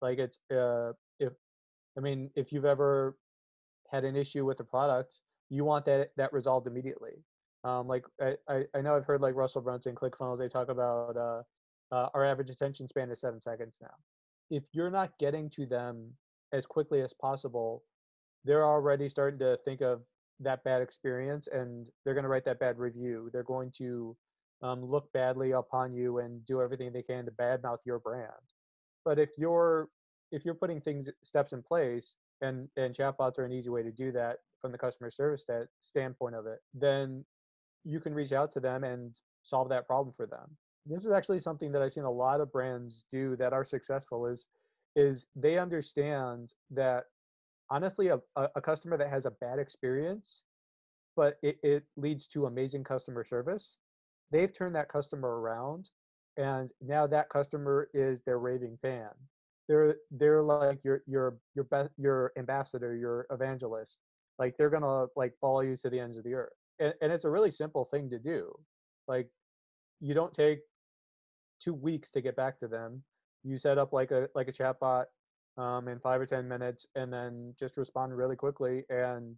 Like 0.00 0.19
it's 0.19 0.38
uh 0.50 0.93
if 1.19 1.32
I 1.96 2.00
mean 2.00 2.31
if 2.37 2.52
you've 2.52 2.64
ever 2.64 3.17
had 3.90 4.05
an 4.05 4.14
issue 4.14 4.44
with 4.44 4.61
a 4.61 4.64
product, 4.64 5.20
you 5.49 5.64
want 5.64 5.85
that 5.87 6.11
that 6.17 6.32
resolved 6.32 6.67
immediately. 6.67 7.25
Um, 7.64 7.88
like 7.88 8.05
I, 8.20 8.64
I, 8.73 8.81
know 8.82 8.94
I've 8.94 9.05
heard 9.05 9.20
like 9.20 9.35
Russell 9.35 9.62
Brunson, 9.62 9.96
ClickFunnels, 9.96 10.38
they 10.38 10.49
talk 10.49 10.69
about 10.69 11.17
uh, 11.17 11.43
uh, 11.93 12.08
our 12.14 12.25
average 12.25 12.50
attention 12.50 12.87
span 12.87 13.11
is 13.11 13.20
seven 13.20 13.40
seconds 13.40 13.79
now. 13.82 13.90
If 14.49 14.62
you're 14.73 14.93
not 14.93 15.19
getting 15.19 15.50
to 15.50 15.67
them 15.67 16.12
as 16.52 16.66
quickly 16.66 17.00
as 17.02 17.12
possible, 17.12 17.82
they're 18.44 18.66
already 18.66 19.08
starting 19.08 19.38
to 19.40 19.58
think 19.64 19.80
of 19.80 20.02
that 20.40 20.62
bad 20.64 20.80
experience 20.82 21.48
and 21.48 21.86
they're 22.04 22.14
going 22.14 22.24
to 22.24 22.28
write 22.28 22.44
that 22.44 22.60
bad 22.60 22.78
review. 22.78 23.30
They're 23.32 23.42
going 23.42 23.72
to 23.78 24.16
um, 24.62 24.84
look 24.84 25.12
badly 25.12 25.52
upon 25.52 25.92
you 25.92 26.18
and 26.18 26.44
do 26.46 26.62
everything 26.62 26.92
they 26.92 27.02
can 27.02 27.25
to 27.25 27.30
badmouth 27.32 27.78
your 27.84 27.99
brand. 27.99 28.32
But 29.04 29.18
if 29.18 29.30
you're 29.37 29.88
if 30.30 30.44
you're 30.44 30.54
putting 30.54 30.80
things 30.80 31.08
steps 31.25 31.52
in 31.52 31.62
place 31.62 32.16
and 32.42 32.68
and 32.76 32.94
chatbots 32.94 33.38
are 33.38 33.44
an 33.44 33.52
easy 33.52 33.70
way 33.70 33.82
to 33.82 33.90
do 33.90 34.12
that 34.12 34.38
from 34.61 34.73
the 34.73 34.78
customer 34.78 35.11
service 35.11 35.44
that 35.49 35.68
standpoint 35.82 36.34
of 36.34 36.46
it, 36.46 36.58
then 36.75 37.25
you 37.84 38.00
can 38.00 38.14
reach 38.14 38.32
out 38.32 38.52
to 38.52 38.61
them 38.61 38.84
and 38.84 39.12
solve 39.42 39.68
that 39.68 39.87
problem 39.87 40.12
for 40.16 40.26
them. 40.26 40.56
This 40.87 41.04
is 41.04 41.12
actually 41.12 41.40
something 41.40 41.73
that 41.73 41.82
I've 41.82 41.92
seen 41.92 42.04
a 42.04 42.11
lot 42.11 42.40
of 42.40 42.52
brands 42.52 43.04
do 43.11 43.37
that 43.37 43.52
are 43.52 43.64
successful 43.64 44.26
is 44.26 44.46
is 44.99 45.26
they 45.37 45.59
understand 45.59 46.52
that 46.71 47.05
honestly 47.71 48.09
a, 48.09 48.19
a 48.37 48.61
customer 48.61 48.97
that 48.97 49.11
has 49.11 49.26
a 49.26 49.31
bad 49.31 49.59
experience 49.59 50.43
but 51.17 51.37
it, 51.43 51.59
it 51.62 51.85
leads 51.97 52.26
to 52.28 52.47
amazing 52.47 52.85
customer 52.85 53.25
service 53.25 53.78
they've 54.31 54.52
turned 54.52 54.75
that 54.75 54.88
customer 54.88 55.40
around 55.40 55.90
and 56.38 56.71
now 56.81 57.07
that 57.07 57.28
customer 57.28 57.90
is 57.93 58.21
their 58.21 58.38
raving 58.38 58.78
fan. 58.81 59.11
They're 59.69 59.97
they're 60.12 60.43
like 60.43 60.78
your 60.83 61.02
your 61.07 61.37
your 61.55 61.64
best 61.64 61.90
your 61.99 62.33
ambassador 62.38 62.97
your 62.97 63.26
evangelist 63.31 63.99
like 64.38 64.57
they're 64.57 64.71
gonna 64.71 65.07
like 65.14 65.35
follow 65.43 65.61
you 65.61 65.76
to 65.76 65.90
the 65.90 66.00
ends 66.00 66.17
of 66.17 66.25
the 66.25 66.33
earth 66.33 66.55
and, 66.78 66.95
and 67.02 67.12
it's 67.12 67.26
a 67.26 67.31
really 67.31 67.50
simple 67.50 67.85
thing 67.85 68.09
to 68.09 68.19
do 68.19 68.50
like 69.09 69.28
you 70.00 70.14
don't 70.14 70.33
take 70.33 70.61
two 71.61 71.75
weeks 71.75 72.11
to 72.12 72.23
get 72.23 72.35
back 72.35 72.59
to 72.61 72.67
them 72.69 73.02
you 73.45 73.57
set 73.57 73.78
up 73.78 73.92
like 73.92 74.11
a 74.11 74.28
like 74.35 74.49
a 74.49 74.52
chat 74.52 74.78
bot 74.80 75.07
um, 75.57 75.88
in 75.88 75.99
five 75.99 76.21
or 76.21 76.26
ten 76.26 76.49
minutes 76.49 76.87
and 76.95 77.12
then 77.12 77.54
just 77.59 77.76
respond 77.76 78.16
really 78.16 78.37
quickly 78.37 78.85
and 78.90 79.37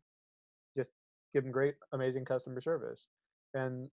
just 0.76 0.90
give 1.32 1.44
them 1.44 1.52
great 1.52 1.74
amazing 1.92 2.24
customer 2.24 2.60
service. 2.60 3.06
And 3.54 3.88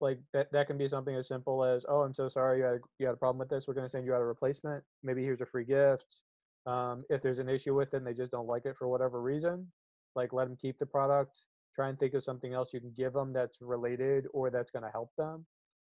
like 0.00 0.18
that 0.32 0.50
that 0.52 0.66
can 0.66 0.78
be 0.78 0.88
something 0.88 1.14
as 1.14 1.28
simple 1.28 1.64
as 1.64 1.86
oh 1.88 2.00
i'm 2.00 2.12
so 2.12 2.28
sorry 2.28 2.58
you 2.58 2.64
had, 2.64 2.80
you 2.98 3.06
had 3.06 3.14
a 3.14 3.18
problem 3.18 3.38
with 3.38 3.48
this. 3.48 3.66
We're 3.68 3.74
going 3.74 3.86
to 3.86 3.90
send 3.90 4.04
you 4.04 4.14
out 4.14 4.20
a 4.20 4.24
replacement. 4.24 4.82
Maybe 5.02 5.22
here's 5.22 5.40
a 5.40 5.46
free 5.46 5.64
gift. 5.64 6.20
Um, 6.66 7.04
if 7.10 7.22
there's 7.22 7.38
an 7.38 7.48
issue 7.48 7.74
with 7.74 7.94
it 7.94 7.98
and 7.98 8.06
they 8.06 8.14
just 8.14 8.32
don't 8.32 8.46
like 8.46 8.66
it 8.66 8.76
for 8.76 8.88
whatever 8.88 9.20
reason 9.20 9.66
like 10.14 10.32
let 10.32 10.46
them 10.46 10.56
keep 10.60 10.78
the 10.78 10.86
product. 10.86 11.40
Try 11.74 11.88
and 11.88 11.98
think 11.98 12.14
of 12.14 12.22
something 12.22 12.52
else 12.52 12.74
you 12.74 12.80
can 12.80 12.92
give 12.96 13.14
them 13.14 13.32
that's 13.32 13.58
related 13.60 14.26
or 14.34 14.50
that's 14.50 14.70
going 14.70 14.84
to 14.84 14.90
help 14.90 15.10
them. 15.16 15.46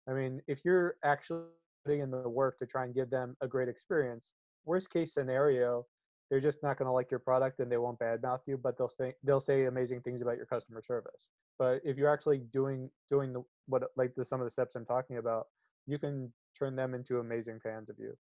I 0.07 0.13
mean 0.13 0.41
if 0.47 0.63
you're 0.65 0.95
actually 1.03 1.43
putting 1.83 2.01
in 2.01 2.11
the 2.11 2.27
work 2.29 2.57
to 2.59 2.65
try 2.65 2.85
and 2.85 2.93
give 2.93 3.09
them 3.09 3.35
a 3.41 3.47
great 3.47 3.69
experience. 3.69 4.31
Worst 4.65 4.89
case 4.89 5.13
scenario, 5.13 5.85
they're 6.29 6.39
just 6.39 6.63
not 6.63 6.77
going 6.77 6.87
to 6.87 6.91
like 6.91 7.11
your 7.11 7.19
product 7.19 7.59
and 7.59 7.71
they 7.71 7.77
won't 7.77 7.99
badmouth 7.99 8.39
you, 8.47 8.57
but 8.57 8.77
they'll 8.77 8.89
say 8.89 9.13
they'll 9.23 9.39
say 9.39 9.65
amazing 9.65 10.01
things 10.01 10.21
about 10.21 10.37
your 10.37 10.45
customer 10.45 10.81
service. 10.81 11.29
But 11.59 11.81
if 11.83 11.97
you're 11.97 12.11
actually 12.11 12.39
doing 12.51 12.89
doing 13.09 13.33
the 13.33 13.43
what 13.67 13.83
like 13.95 14.15
the 14.15 14.25
some 14.25 14.39
of 14.39 14.45
the 14.45 14.51
steps 14.51 14.75
I'm 14.75 14.85
talking 14.85 15.17
about, 15.17 15.47
you 15.85 15.97
can 15.97 16.31
turn 16.57 16.75
them 16.75 16.93
into 16.93 17.19
amazing 17.19 17.59
fans 17.59 17.89
of 17.89 17.99
you. 17.99 18.15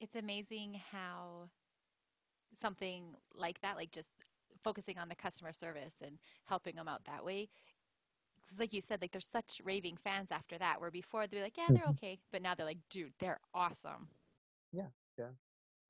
It's 0.00 0.16
amazing 0.16 0.80
how 0.90 1.50
something 2.60 3.14
like 3.34 3.60
that, 3.60 3.76
like 3.76 3.90
just 3.90 4.10
focusing 4.62 4.98
on 4.98 5.08
the 5.08 5.14
customer 5.14 5.52
service 5.52 5.94
and 6.04 6.18
helping 6.46 6.74
them 6.76 6.88
out 6.88 7.04
that 7.04 7.24
way. 7.24 7.48
Because 8.50 8.60
like 8.60 8.74
you 8.74 8.82
said, 8.82 9.02
like 9.02 9.12
there's 9.12 9.30
such 9.30 9.62
raving 9.64 9.98
fans 9.98 10.32
after 10.32 10.58
that, 10.58 10.80
where 10.80 10.90
before 10.92 11.28
they're 11.28 11.44
like, 11.44 11.58
yeah, 11.58 11.72
they're 11.72 11.86
Mhm. 11.86 11.90
okay, 11.90 12.20
but 12.32 12.42
now 12.42 12.54
they're 12.54 12.66
like, 12.66 12.88
dude, 12.90 13.14
they're 13.20 13.40
awesome. 13.54 14.10
Yeah, 14.72 14.90
yeah. 15.18 15.32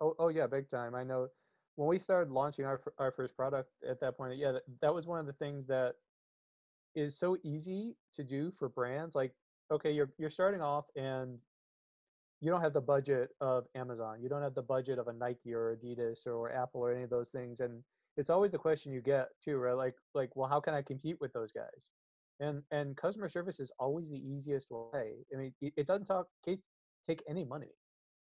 Oh, 0.00 0.14
oh 0.18 0.28
yeah, 0.28 0.46
big 0.46 0.68
time. 0.68 0.94
I 0.94 1.04
know 1.04 1.30
when 1.76 1.88
we 1.88 1.98
started 1.98 2.32
launching 2.32 2.66
our 2.66 2.82
our 2.98 3.12
first 3.12 3.36
product 3.36 3.70
at 3.88 4.00
that 4.00 4.16
point, 4.16 4.38
yeah, 4.38 4.52
that, 4.52 4.64
that 4.80 4.94
was 4.94 5.06
one 5.06 5.20
of 5.20 5.26
the 5.26 5.32
things 5.34 5.66
that 5.68 5.96
is 6.94 7.16
so 7.18 7.38
easy 7.44 7.96
to 8.12 8.24
do 8.24 8.50
for 8.50 8.68
brands. 8.68 9.14
Like, 9.16 9.34
okay, 9.70 9.92
you're 9.92 10.12
you're 10.18 10.30
starting 10.30 10.62
off 10.62 10.90
and 10.96 11.40
you 12.40 12.50
don't 12.50 12.60
have 12.62 12.72
the 12.72 12.80
budget 12.80 13.34
of 13.40 13.68
Amazon. 13.74 14.22
You 14.22 14.28
don't 14.28 14.42
have 14.42 14.54
the 14.54 14.62
budget 14.62 14.98
of 14.98 15.08
a 15.08 15.12
Nike 15.12 15.54
or 15.54 15.76
Adidas 15.76 16.26
or 16.26 16.50
Apple 16.52 16.80
or 16.82 16.92
any 16.92 17.02
of 17.04 17.10
those 17.10 17.30
things. 17.30 17.60
And 17.60 17.84
it's 18.16 18.30
always 18.30 18.52
the 18.52 18.58
question 18.58 18.92
you 18.92 19.02
get 19.02 19.40
too, 19.42 19.58
right? 19.58 19.74
Like, 19.74 19.98
like, 20.14 20.36
well, 20.36 20.48
how 20.48 20.60
can 20.60 20.74
I 20.74 20.82
compete 20.82 21.20
with 21.20 21.32
those 21.32 21.52
guys? 21.52 21.90
And 22.40 22.62
and 22.70 22.96
customer 22.96 23.28
service 23.28 23.60
is 23.60 23.72
always 23.78 24.08
the 24.08 24.18
easiest 24.18 24.70
way. 24.70 25.12
I 25.32 25.36
mean, 25.36 25.52
it, 25.60 25.86
doesn't 25.86 26.06
talk 26.06 26.26
take 26.46 27.22
any 27.28 27.44
money. 27.44 27.72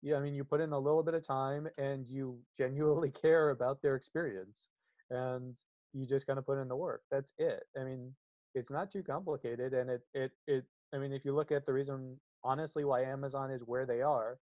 Yeah, 0.02 0.16
I 0.16 0.20
mean, 0.20 0.34
you 0.34 0.44
put 0.44 0.60
in 0.60 0.72
a 0.72 0.78
little 0.78 1.02
bit 1.02 1.14
of 1.14 1.26
time 1.26 1.68
and 1.76 2.08
you 2.08 2.40
genuinely 2.56 3.10
care 3.10 3.50
about 3.50 3.82
their 3.82 3.96
experience, 3.96 4.68
and 5.10 5.56
you 5.92 6.06
just 6.06 6.26
kind 6.26 6.38
of 6.38 6.46
put 6.46 6.58
in 6.58 6.68
the 6.68 6.76
work. 6.76 7.02
That's 7.10 7.32
it. 7.38 7.64
I 7.78 7.84
mean, 7.84 8.14
it's 8.54 8.70
not 8.70 8.90
too 8.90 9.02
complicated, 9.02 9.74
and 9.74 9.90
it 9.90 10.02
it 10.14 10.32
it. 10.46 10.64
I 10.94 10.98
mean, 10.98 11.12
if 11.12 11.24
you 11.24 11.34
look 11.34 11.52
at 11.52 11.66
the 11.66 11.72
reason, 11.72 12.18
honestly, 12.42 12.84
why 12.84 13.02
Amazon 13.02 13.50
is 13.50 13.62
where 13.64 13.86
they 13.86 14.00
are, 14.00 14.38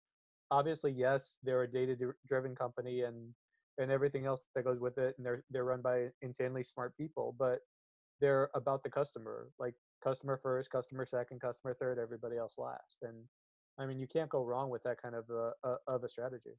obviously, 0.50 0.92
yes, 0.92 1.38
they're 1.42 1.62
a 1.62 1.70
data-driven 1.70 2.54
company 2.54 3.02
and 3.02 3.32
and 3.78 3.90
everything 3.90 4.24
else 4.26 4.42
that 4.54 4.64
goes 4.64 4.80
with 4.80 4.98
it, 4.98 5.14
and 5.16 5.26
they're 5.26 5.44
they're 5.50 5.64
run 5.64 5.82
by 5.82 6.08
insanely 6.22 6.62
smart 6.62 6.96
people, 6.96 7.34
but 7.38 7.60
they're 8.20 8.50
about 8.54 8.82
the 8.82 8.90
customer, 8.90 9.52
like 9.58 9.76
customer 10.00 10.36
first, 10.36 10.70
customer 10.70 11.04
second, 11.04 11.40
customer 11.40 11.74
third, 11.74 11.98
everybody 11.98 12.36
else 12.36 12.58
last, 12.58 13.02
and 13.02 13.28
I 13.78 13.86
mean, 13.86 13.98
you 13.98 14.06
can't 14.08 14.30
go 14.30 14.44
wrong 14.44 14.70
with 14.70 14.82
that 14.84 15.00
kind 15.00 15.14
of 15.14 15.30
a, 15.30 15.54
a 15.64 15.78
of 15.86 16.04
a 16.04 16.08
strategy. 16.08 16.58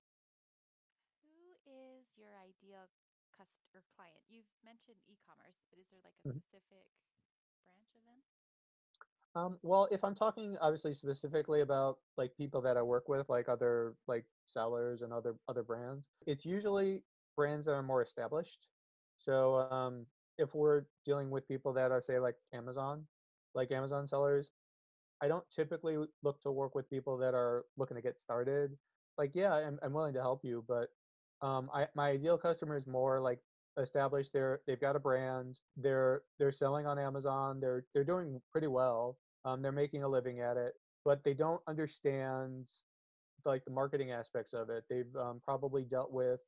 Who 1.22 1.58
is 1.66 2.18
your 2.18 2.38
ideal 2.38 2.90
customer 3.32 3.68
or 3.74 3.84
client? 3.96 4.24
You've 4.28 4.52
mentioned 4.64 5.02
e-commerce, 5.06 5.60
but 5.70 5.78
is 5.78 5.90
there 5.90 6.02
like 6.04 6.16
a 6.18 6.24
Mhm. 6.26 6.40
specific 6.40 6.94
branch 7.66 7.96
of 7.96 8.04
them? 8.04 8.24
Um, 9.36 9.60
well, 9.62 9.88
if 9.92 10.04
I'm 10.04 10.16
talking 10.16 10.58
obviously 10.58 10.94
specifically 10.94 11.62
about 11.62 12.00
like 12.18 12.36
people 12.36 12.62
that 12.62 12.78
I 12.78 12.82
work 12.82 13.08
with, 13.08 13.30
like 13.30 13.48
other 13.50 13.98
like 14.08 14.28
sellers 14.46 15.02
and 15.02 15.14
other 15.14 15.38
other 15.48 15.64
brands, 15.64 16.10
it's 16.26 16.46
usually 16.46 17.04
brands 17.36 17.66
that 17.68 17.74
are 17.74 17.84
more 17.84 18.02
established. 18.02 18.68
So 19.18 19.58
um, 19.60 20.08
if 20.38 20.54
we're 20.54 20.84
dealing 21.06 21.30
with 21.30 21.48
people 21.48 21.74
that 21.74 21.92
are 21.92 22.02
say 22.02 22.20
like 22.20 22.36
Amazon, 22.54 23.06
like 23.56 23.72
Amazon 23.72 24.08
sellers, 24.08 24.52
I 25.22 25.28
don't 25.28 25.44
typically 25.50 25.98
look 26.24 26.42
to 26.42 26.52
work 26.52 26.76
with 26.76 26.90
people 26.90 27.18
that 27.18 27.34
are 27.34 27.66
looking 27.78 27.96
to 27.96 28.02
get 28.02 28.20
started. 28.20 28.78
Like, 29.18 29.32
yeah, 29.34 29.54
I'm, 29.54 29.80
I'm 29.82 29.94
willing 29.94 30.14
to 30.14 30.22
help 30.22 30.42
you, 30.44 30.64
but 30.68 30.90
um, 31.42 31.70
I, 31.74 31.88
my 31.96 32.10
ideal 32.10 32.38
customer 32.38 32.78
is 32.78 32.86
more 32.86 33.20
like 33.20 33.40
established. 33.80 34.32
They're 34.34 34.62
they've 34.68 34.80
got 34.80 34.96
a 34.96 35.00
brand. 35.00 35.60
They're 35.76 36.24
they're 36.40 36.52
selling 36.52 36.86
on 36.86 37.00
Amazon. 37.00 37.60
They're 37.60 37.86
they're 37.94 38.04
doing 38.04 38.42
pretty 38.52 38.68
well. 38.68 39.18
Um, 39.46 39.62
they're 39.62 39.72
making 39.72 40.04
a 40.04 40.08
living 40.08 40.40
at 40.40 40.58
it, 40.58 40.74
but 41.06 41.24
they 41.24 41.34
don't 41.34 41.62
understand 41.68 42.68
like 43.46 43.64
the 43.66 43.72
marketing 43.72 44.12
aspects 44.12 44.54
of 44.54 44.70
it. 44.70 44.84
They've 44.90 45.16
um, 45.16 45.42
probably 45.44 45.84
dealt 45.84 46.12
with 46.12 46.40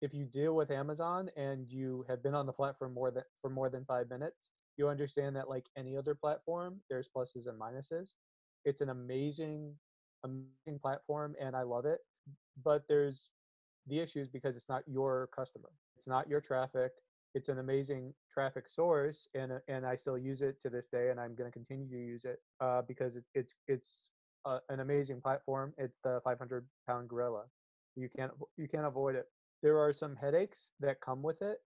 if 0.00 0.12
you 0.12 0.24
deal 0.24 0.54
with 0.54 0.70
Amazon 0.70 1.30
and 1.36 1.70
you 1.70 2.04
have 2.08 2.22
been 2.22 2.34
on 2.34 2.46
the 2.46 2.52
platform 2.52 2.94
more 2.94 3.10
than 3.10 3.24
for 3.40 3.50
more 3.50 3.70
than 3.70 3.84
five 3.84 4.08
minutes, 4.10 4.52
you 4.76 4.88
understand 4.88 5.36
that 5.36 5.48
like 5.48 5.68
any 5.76 5.96
other 5.96 6.14
platform, 6.14 6.80
there's 6.90 7.08
pluses 7.08 7.46
and 7.46 7.58
minuses. 7.60 8.14
It's 8.64 8.80
an 8.80 8.90
amazing, 8.90 9.74
amazing 10.24 10.80
platform, 10.80 11.34
and 11.40 11.54
I 11.54 11.62
love 11.62 11.86
it. 11.86 12.00
But 12.62 12.84
there's 12.88 13.30
the 13.86 14.00
issues 14.00 14.28
because 14.28 14.56
it's 14.56 14.68
not 14.68 14.82
your 14.86 15.28
customer, 15.34 15.70
it's 15.96 16.08
not 16.08 16.28
your 16.28 16.40
traffic. 16.40 16.92
It's 17.34 17.48
an 17.48 17.58
amazing 17.58 18.14
traffic 18.32 18.66
source, 18.68 19.26
and 19.34 19.50
uh, 19.52 19.58
and 19.66 19.84
I 19.84 19.96
still 19.96 20.16
use 20.16 20.40
it 20.40 20.60
to 20.62 20.70
this 20.70 20.88
day, 20.88 21.10
and 21.10 21.18
I'm 21.18 21.34
going 21.34 21.50
to 21.50 21.52
continue 21.52 21.88
to 21.88 21.96
use 21.96 22.24
it 22.24 22.40
uh, 22.60 22.82
because 22.82 23.16
it, 23.16 23.24
it's 23.34 23.56
it's 23.66 24.10
uh, 24.44 24.60
an 24.68 24.78
amazing 24.78 25.20
platform. 25.20 25.74
It's 25.76 25.98
the 26.04 26.20
500 26.22 26.64
pound 26.86 27.08
gorilla. 27.08 27.42
You 27.96 28.08
can't 28.08 28.30
you 28.56 28.68
can't 28.68 28.86
avoid 28.86 29.16
it 29.16 29.26
there 29.62 29.78
are 29.78 29.92
some 29.92 30.16
headaches 30.16 30.72
that 30.80 31.00
come 31.00 31.22
with 31.22 31.42
it 31.42 31.58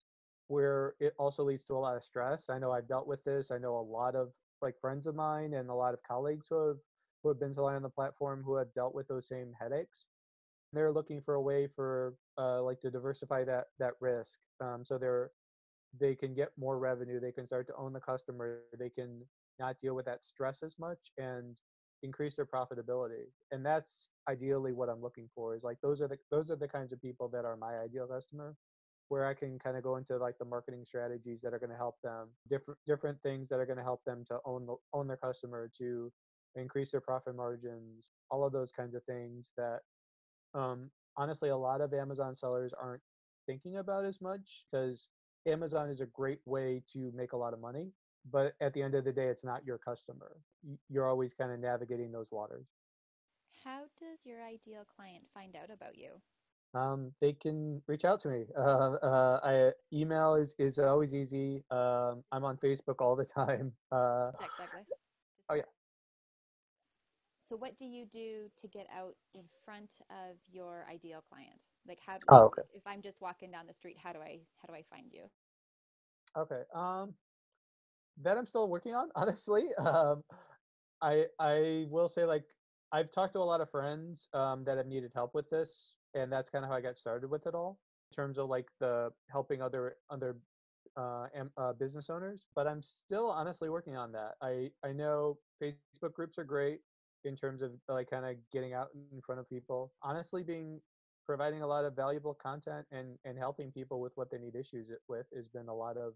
where 0.48 0.96
it 1.00 1.14
also 1.20 1.44
leads 1.44 1.66
to 1.66 1.74
a 1.74 1.78
lot 1.80 1.96
of 1.98 2.04
stress. 2.04 2.50
I 2.50 2.60
know 2.60 2.72
I've 2.72 2.88
dealt 2.88 3.08
with 3.08 3.24
this. 3.24 3.52
I 3.52 3.58
know 3.58 3.78
a 3.78 3.82
lot 3.82 4.16
of 4.16 4.32
like 4.62 4.80
friends 4.80 5.08
of 5.08 5.16
mine 5.16 5.54
and 5.54 5.70
a 5.70 5.74
lot 5.74 5.94
of 5.94 6.04
colleagues 6.04 6.48
who 6.50 6.68
have 6.68 6.78
who 7.24 7.30
have 7.30 7.40
been 7.40 7.54
selling 7.54 7.76
on 7.76 7.82
the 7.82 7.90
platform 7.90 8.44
who 8.46 8.56
have 8.56 8.74
dealt 8.74 8.96
with 8.96 9.08
those 9.08 9.28
same 9.28 9.54
headaches. 9.60 10.06
They're 10.74 10.92
looking 10.92 11.22
for 11.22 11.36
a 11.36 11.42
way 11.42 11.68
for 11.68 12.16
uh, 12.38 12.62
like 12.62 12.80
to 12.82 12.92
diversify 12.92 13.44
that 13.46 13.68
that 13.80 13.94
risk. 14.00 14.40
Um, 14.62 14.84
so 14.86 14.98
they're 14.98 15.32
they 16.00 16.16
can 16.16 16.34
get 16.34 16.50
more 16.58 16.78
revenue. 16.78 17.20
They 17.20 17.32
can 17.32 17.46
start 17.46 17.68
to 17.68 17.76
own 17.76 17.94
the 17.94 18.00
customer. 18.00 18.62
They 18.78 18.90
can 18.90 19.24
not 19.60 19.80
deal 19.80 19.96
with 19.96 20.06
that 20.06 20.24
stress 20.24 20.64
as 20.64 20.78
much 20.78 21.12
and 21.18 21.58
increase 22.04 22.36
their 22.36 22.46
profitability. 22.46 23.26
And 23.52 23.66
that's 23.66 24.12
ideally 24.30 24.74
what 24.74 24.90
I'm 24.90 25.02
looking 25.02 25.30
for. 25.34 25.56
Is 25.56 25.64
like 25.64 25.78
those 25.82 26.02
are 26.02 26.08
the 26.08 26.18
those 26.32 26.52
are 26.52 26.56
the 26.56 26.68
kinds 26.68 26.94
of 26.94 27.02
people 27.02 27.30
that 27.30 27.46
are 27.46 27.58
my 27.58 27.80
ideal 27.80 28.08
customer, 28.08 28.56
where 29.10 29.26
I 29.26 29.34
can 29.34 29.58
kind 29.60 29.78
of 29.78 29.84
go 29.84 29.98
into 29.98 30.18
like 30.18 30.38
the 30.38 30.46
marketing 30.46 30.84
strategies 30.86 31.42
that 31.42 31.54
are 31.54 31.60
going 31.60 31.72
to 31.72 31.78
help 31.78 31.96
them 32.04 32.30
different 32.50 32.80
different 32.86 33.22
things 33.22 33.50
that 33.50 33.60
are 33.60 33.66
going 33.66 33.78
to 33.78 33.84
help 33.84 34.02
them 34.06 34.24
to 34.28 34.38
own 34.46 34.66
the, 34.66 34.76
own 34.94 35.08
their 35.08 35.18
customer 35.18 35.70
to 35.78 36.12
increase 36.56 36.92
their 36.92 37.02
profit 37.02 37.36
margins, 37.36 38.12
all 38.32 38.44
of 38.44 38.52
those 38.52 38.72
kinds 38.72 38.96
of 38.96 39.04
things 39.04 39.52
that 39.58 39.80
um, 40.54 40.90
honestly 41.18 41.50
a 41.50 41.58
lot 41.58 41.82
of 41.82 41.94
Amazon 41.94 42.36
sellers 42.36 42.74
aren't 42.80 43.02
thinking 43.46 43.78
about 43.78 44.06
as 44.06 44.22
much 44.22 44.66
because 44.72 45.10
Amazon 45.48 45.90
is 45.90 46.02
a 46.02 46.06
great 46.08 46.40
way 46.46 46.82
to 46.94 47.12
make 47.16 47.34
a 47.34 47.38
lot 47.38 47.54
of 47.54 47.62
money, 47.62 47.92
but 48.32 48.54
at 48.62 48.74
the 48.74 48.82
end 48.82 48.96
of 48.96 49.04
the 49.06 49.12
day, 49.12 49.28
it's 49.28 49.44
not 49.44 49.66
your 49.66 49.78
customer. 49.78 50.38
You're 50.90 51.08
always 51.08 51.34
kind 51.34 51.52
of 51.52 51.60
navigating 51.60 52.12
those 52.12 52.32
waters. 52.32 52.66
How 53.64 53.84
does 54.00 54.26
your 54.26 54.44
ideal 54.44 54.86
client 54.86 55.26
find 55.34 55.56
out 55.56 55.70
about 55.72 55.98
you? 55.98 56.22
Um, 56.74 57.12
they 57.22 57.34
can 57.34 57.82
reach 57.88 58.06
out 58.06 58.20
to 58.22 58.30
me. 58.30 58.46
Uh, 58.56 58.60
uh, 59.02 59.40
I, 59.44 59.72
email 59.94 60.36
is, 60.36 60.56
is 60.60 60.78
always 60.80 61.14
easy. 61.16 61.64
Um, 61.72 62.24
I'm 62.32 62.44
on 62.44 62.58
Facebook 62.58 63.02
all 63.02 63.16
the 63.16 63.26
time. 63.26 63.74
Uh. 63.92 64.32
Oh, 65.50 65.56
Just- 65.56 65.68
So 67.42 67.56
what 67.56 67.78
do 67.78 67.86
you 67.86 68.06
do 68.06 68.50
to 68.58 68.68
get 68.68 68.88
out 68.94 69.16
in 69.34 69.44
front 69.64 70.00
of 70.10 70.36
your 70.52 70.86
ideal 70.92 71.24
client? 71.30 71.66
Like 71.88 72.00
how 72.06 72.18
Oh, 72.30 72.46
okay. 72.48 72.64
if 72.74 72.86
I'm 72.86 73.02
just 73.02 73.22
walking 73.22 73.52
down 73.52 73.68
the 73.68 73.74
street, 73.74 73.98
how 73.98 74.12
do 74.12 74.20
I 74.20 74.42
how 74.62 74.68
do 74.68 74.74
I 74.74 74.84
find 74.84 75.14
you? 75.14 75.24
Okay. 76.38 76.64
Um, 76.76 77.14
that 78.22 78.38
I'm 78.38 78.46
still 78.46 78.68
working 78.70 78.96
on, 78.96 79.10
honestly. 79.16 79.74
Um, 79.76 80.24
I 81.02 81.28
I 81.40 81.86
will 81.90 82.08
say 82.10 82.26
like 82.26 82.44
I've 82.92 83.12
talked 83.12 83.34
to 83.34 83.40
a 83.40 83.42
lot 83.42 83.62
of 83.62 83.70
friends 83.70 84.30
um, 84.34 84.64
that 84.66 84.78
have 84.78 84.88
needed 84.88 85.12
help 85.14 85.36
with 85.36 85.50
this, 85.50 85.96
and 86.14 86.32
that's 86.32 86.50
kind 86.50 86.64
of 86.66 86.72
how 86.72 86.78
I 86.78 86.82
got 86.82 86.98
started 86.98 87.30
with 87.30 87.48
it 87.48 87.56
all. 87.56 87.80
In 88.12 88.16
terms 88.16 88.38
of 88.38 88.50
like 88.50 88.70
the 88.80 89.12
helping 89.30 89.62
other 89.62 89.98
other 90.10 90.38
uh, 90.96 91.28
am, 91.36 91.52
uh, 91.58 91.74
business 91.74 92.10
owners, 92.10 92.48
but 92.56 92.68
I'm 92.68 92.82
still 92.82 93.30
honestly 93.30 93.70
working 93.70 93.98
on 93.98 94.12
that. 94.14 94.36
I 94.42 94.72
I 94.84 94.94
know 94.94 95.40
Facebook 95.62 96.14
groups 96.14 96.38
are 96.38 96.44
great 96.46 96.82
in 97.26 97.36
terms 97.36 97.62
of 97.62 97.74
like 97.90 98.10
kind 98.10 98.26
of 98.26 98.38
getting 98.52 98.74
out 98.74 98.90
in 99.12 99.22
front 99.22 99.40
of 99.40 99.50
people. 99.50 99.94
Honestly, 100.02 100.44
being 100.44 100.82
providing 101.26 101.62
a 101.62 101.68
lot 101.68 101.84
of 101.86 101.96
valuable 101.96 102.34
content 102.34 102.88
and 102.92 103.18
and 103.26 103.38
helping 103.38 103.72
people 103.72 104.00
with 104.00 104.14
what 104.16 104.32
they 104.32 104.38
need 104.38 104.56
issues 104.56 104.90
with 105.08 105.28
has 105.36 105.48
been 105.48 105.68
a 105.68 105.76
lot 105.76 105.98
of 105.98 106.14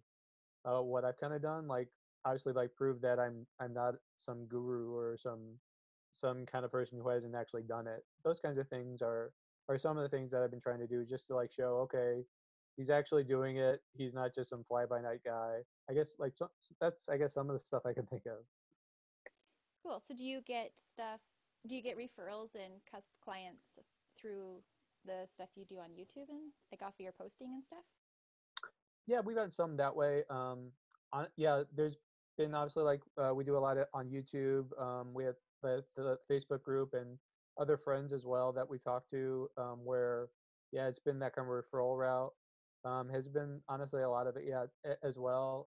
uh, 0.66 0.82
what 0.82 1.06
I've 1.06 1.20
kind 1.20 1.34
of 1.34 1.42
done. 1.42 1.68
Like 1.68 1.90
obviously, 2.26 2.54
like 2.54 2.76
prove 2.76 3.02
that 3.02 3.20
I'm 3.20 3.46
I'm 3.60 3.74
not 3.74 3.96
some 4.18 4.46
guru 4.46 4.94
or 4.96 5.18
some 5.18 5.58
some 6.14 6.46
kind 6.46 6.66
of 6.66 6.72
person 6.72 7.00
who 7.02 7.10
hasn't 7.10 7.36
actually 7.36 7.64
done 7.64 7.88
it. 7.88 8.04
Those 8.24 8.40
kinds 8.40 8.58
of 8.58 8.68
things 8.68 9.02
are 9.02 9.32
are 9.70 9.78
some 9.78 9.98
of 9.98 10.04
the 10.04 10.10
things 10.10 10.32
that 10.32 10.42
I've 10.42 10.52
been 10.52 10.60
trying 10.60 10.80
to 10.80 10.88
do 10.88 11.06
just 11.06 11.28
to 11.28 11.36
like 11.36 11.52
show 11.52 11.88
okay 11.90 12.24
he's 12.78 12.90
actually 12.90 13.24
doing 13.24 13.58
it. 13.58 13.82
He's 13.94 14.14
not 14.14 14.34
just 14.34 14.50
some 14.50 14.64
fly 14.64 14.86
by 14.86 15.02
night 15.02 15.22
guy. 15.24 15.60
I 15.90 15.94
guess 15.94 16.16
like 16.20 16.34
that's 16.80 17.08
I 17.10 17.18
guess 17.18 17.34
some 17.34 17.50
of 17.50 17.58
the 17.58 17.64
stuff 17.64 17.84
I 17.86 17.94
can 17.94 18.06
think 18.06 18.26
of. 18.26 18.44
Cool. 19.84 20.00
So 20.00 20.14
do 20.16 20.26
you 20.26 20.42
get 20.42 20.72
stuff? 20.76 21.22
Do 21.68 21.76
you 21.76 21.82
get 21.82 21.98
referrals 21.98 22.56
and 22.56 22.74
clients 23.24 23.80
through 24.20 24.62
the 25.06 25.26
stuff 25.26 25.50
you 25.56 25.66
do 25.66 25.78
on 25.78 25.90
YouTube 25.90 26.30
and 26.30 26.52
like 26.72 26.82
off 26.82 26.96
of 27.00 27.04
your 27.04 27.12
posting 27.12 27.54
and 27.54 27.64
stuff? 27.64 27.86
Yeah, 29.08 29.22
we've 29.22 29.38
had 29.38 29.54
some 29.54 29.78
that 29.78 29.96
way. 29.96 30.24
Um, 30.30 30.72
on, 31.12 31.28
yeah, 31.36 31.64
there's 31.76 31.98
been 32.38 32.54
obviously 32.54 32.84
like 32.84 33.02
uh, 33.18 33.34
we 33.34 33.44
do 33.44 33.58
a 33.58 33.60
lot 33.60 33.78
of, 33.78 33.88
on 33.94 34.10
YouTube. 34.10 34.66
Um, 34.82 35.14
we 35.14 35.24
have 35.26 35.36
the, 35.62 35.84
the 35.96 36.18
Facebook 36.30 36.64
group 36.64 36.94
and 36.94 37.18
other 37.60 37.78
friends 37.78 38.14
as 38.14 38.26
well 38.26 38.52
that 38.54 38.70
we 38.70 38.80
talk 38.80 39.08
to. 39.10 39.50
Um, 39.58 39.84
where 39.84 40.30
yeah, 40.72 40.88
it's 40.88 41.00
been 41.00 41.20
that 41.20 41.36
kind 41.36 41.48
of 41.48 41.54
referral 41.54 41.98
route. 41.98 42.34
Um, 42.84 43.10
has 43.10 43.28
been 43.28 43.62
honestly 43.70 44.02
a 44.02 44.10
lot 44.10 44.26
of 44.28 44.38
it 44.38 44.44
yeah 44.48 44.66
as 45.04 45.20
well. 45.20 45.70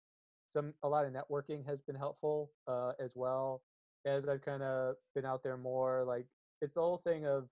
Some 0.48 0.74
a 0.82 0.88
lot 0.88 1.06
of 1.06 1.12
networking 1.12 1.64
has 1.66 1.80
been 1.80 1.96
helpful 1.96 2.52
uh, 2.66 2.92
as 2.98 3.12
well 3.14 3.62
as 4.04 4.28
I've 4.28 4.42
kind 4.42 4.62
of 4.62 4.96
been 5.14 5.24
out 5.24 5.42
there 5.42 5.56
more. 5.56 6.04
Like 6.04 6.26
it's 6.60 6.74
the 6.74 6.80
whole 6.80 6.98
thing 6.98 7.26
of 7.26 7.48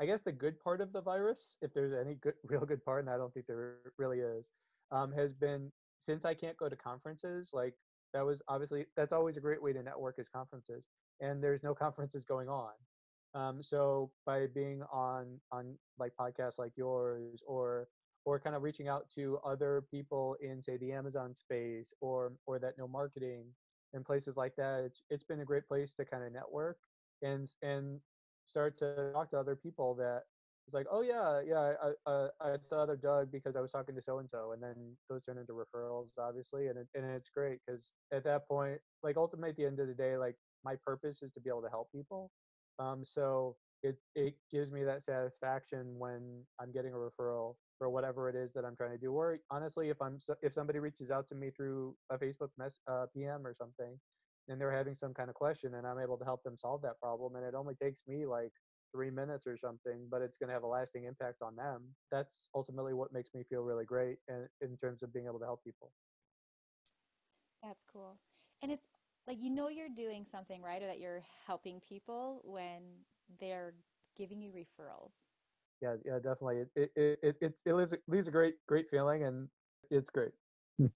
I 0.00 0.06
guess 0.06 0.22
the 0.22 0.32
good 0.32 0.58
part 0.60 0.80
of 0.80 0.92
the 0.92 1.00
virus, 1.00 1.56
if 1.62 1.72
there's 1.72 1.92
any 1.92 2.16
good, 2.16 2.34
real 2.44 2.66
good 2.66 2.84
part, 2.84 3.04
and 3.04 3.10
I 3.10 3.16
don't 3.16 3.32
think 3.32 3.46
there 3.46 3.78
really 3.98 4.18
is, 4.20 4.50
um, 4.94 5.12
has 5.12 5.34
been 5.34 5.70
since 5.98 6.24
I 6.24 6.32
can't 6.32 6.56
go 6.56 6.68
to 6.68 6.76
conferences. 6.76 7.50
Like 7.52 7.74
that 8.14 8.24
was 8.24 8.40
obviously 8.48 8.86
that's 8.96 9.12
always 9.12 9.36
a 9.36 9.40
great 9.40 9.62
way 9.62 9.72
to 9.72 9.82
network 9.82 10.18
is 10.18 10.28
conferences, 10.28 10.86
and 11.20 11.42
there's 11.42 11.62
no 11.62 11.74
conferences 11.84 12.24
going 12.24 12.48
on. 12.48 12.72
Um, 13.34 13.62
so 13.62 14.12
by 14.24 14.46
being 14.46 14.82
on 14.92 15.40
on 15.52 15.76
like 15.98 16.12
podcasts 16.18 16.58
like 16.58 16.72
yours 16.76 17.42
or 17.46 17.88
or 18.24 18.40
kind 18.40 18.56
of 18.56 18.62
reaching 18.62 18.88
out 18.88 19.10
to 19.10 19.38
other 19.44 19.84
people 19.90 20.36
in 20.40 20.62
say 20.62 20.78
the 20.78 20.92
Amazon 20.92 21.34
space 21.34 21.92
or 22.00 22.32
or 22.46 22.58
that 22.60 22.78
no 22.78 22.86
marketing 22.86 23.46
and 23.92 24.04
places 24.04 24.36
like 24.36 24.54
that, 24.56 24.84
it's 24.84 25.02
it's 25.10 25.24
been 25.24 25.40
a 25.40 25.44
great 25.44 25.66
place 25.66 25.94
to 25.96 26.04
kind 26.04 26.22
of 26.22 26.32
network 26.32 26.78
and 27.22 27.48
and 27.62 28.00
start 28.46 28.78
to 28.78 29.10
talk 29.12 29.30
to 29.30 29.38
other 29.38 29.56
people 29.56 29.94
that 29.94 30.22
it's 30.66 30.74
like, 30.74 30.86
oh 30.90 31.02
yeah, 31.02 31.42
yeah, 31.46 31.74
I, 31.82 32.10
I, 32.10 32.28
I 32.40 32.56
thought 32.70 32.88
of 32.88 33.02
Doug 33.02 33.30
because 33.30 33.54
I 33.54 33.60
was 33.60 33.70
talking 33.70 33.94
to 33.94 34.02
so 34.02 34.18
and 34.18 34.28
so, 34.28 34.52
and 34.52 34.62
then 34.62 34.96
those 35.10 35.22
turn 35.22 35.36
into 35.38 35.52
referrals, 35.52 36.08
obviously, 36.18 36.68
and 36.68 36.78
it, 36.78 36.88
and 36.94 37.04
it's 37.04 37.28
great 37.28 37.60
because 37.66 37.92
at 38.12 38.24
that 38.24 38.48
point, 38.48 38.80
like 39.02 39.16
ultimately 39.16 39.50
at 39.50 39.56
the 39.56 39.66
end 39.66 39.80
of 39.80 39.88
the 39.88 39.94
day, 39.94 40.16
like 40.16 40.36
my 40.64 40.76
purpose 40.76 41.22
is 41.22 41.32
to 41.32 41.40
be 41.40 41.50
able 41.50 41.62
to 41.62 41.68
help 41.68 41.92
people. 41.92 42.30
Um, 42.78 43.04
so 43.04 43.56
it 43.82 43.98
it 44.14 44.36
gives 44.50 44.70
me 44.70 44.84
that 44.84 45.02
satisfaction 45.02 45.98
when 45.98 46.46
I'm 46.58 46.72
getting 46.72 46.94
a 46.94 46.96
referral 46.96 47.56
for 47.78 47.90
whatever 47.90 48.30
it 48.30 48.36
is 48.36 48.52
that 48.54 48.64
I'm 48.64 48.76
trying 48.76 48.92
to 48.92 48.98
do. 48.98 49.12
Or 49.12 49.38
honestly, 49.50 49.90
if 49.90 50.00
I'm 50.00 50.18
if 50.42 50.54
somebody 50.54 50.78
reaches 50.78 51.10
out 51.10 51.28
to 51.28 51.34
me 51.34 51.50
through 51.50 51.94
a 52.10 52.16
Facebook 52.16 52.50
mess 52.56 52.80
uh, 52.90 53.06
PM 53.14 53.46
or 53.46 53.52
something, 53.52 54.00
and 54.48 54.60
they're 54.60 54.72
having 54.72 54.94
some 54.94 55.14
kind 55.14 55.28
of 55.28 55.34
question 55.34 55.74
and 55.74 55.86
I'm 55.86 55.98
able 55.98 56.18
to 56.18 56.24
help 56.24 56.42
them 56.42 56.56
solve 56.56 56.82
that 56.82 56.98
problem 57.00 57.36
and 57.36 57.44
it 57.44 57.54
only 57.54 57.74
takes 57.74 58.06
me 58.06 58.26
like 58.26 58.52
three 58.94 59.10
minutes 59.10 59.46
or 59.46 59.56
something, 59.56 60.06
but 60.10 60.22
it's 60.22 60.38
going 60.38 60.48
to 60.48 60.54
have 60.54 60.62
a 60.62 60.68
lasting 60.68 61.04
impact 61.04 61.42
on 61.42 61.56
them. 61.56 61.94
That's 62.12 62.48
ultimately 62.54 62.94
what 62.94 63.12
makes 63.12 63.34
me 63.34 63.42
feel 63.48 63.62
really 63.62 63.84
great 63.84 64.18
in, 64.28 64.48
in 64.62 64.76
terms 64.78 65.02
of 65.02 65.12
being 65.12 65.26
able 65.26 65.40
to 65.40 65.46
help 65.46 65.64
people. 65.64 65.92
That's 67.62 67.84
cool. 67.84 68.18
And 68.62 68.70
it's 68.70 68.88
like 69.26 69.38
you 69.40 69.50
know 69.50 69.68
you're 69.68 69.88
doing 69.88 70.24
something 70.24 70.62
right 70.62 70.82
or 70.82 70.86
that 70.86 71.00
you're 71.00 71.22
helping 71.46 71.80
people 71.80 72.40
when 72.44 72.82
they're 73.40 73.74
giving 74.16 74.40
you 74.40 74.52
referrals. 74.52 75.28
Yeah, 75.82 75.96
yeah, 76.04 76.16
definitely. 76.16 76.58
It 76.60 76.70
it 76.76 76.92
it 76.96 77.36
it, 77.40 77.60
it 77.66 77.72
leaves 77.74 77.94
leaves 78.08 78.28
a 78.28 78.30
great 78.30 78.54
great 78.66 78.88
feeling 78.90 79.24
and 79.24 79.48
it's 79.90 80.10
great. 80.10 80.32
Hmm. 80.78 80.86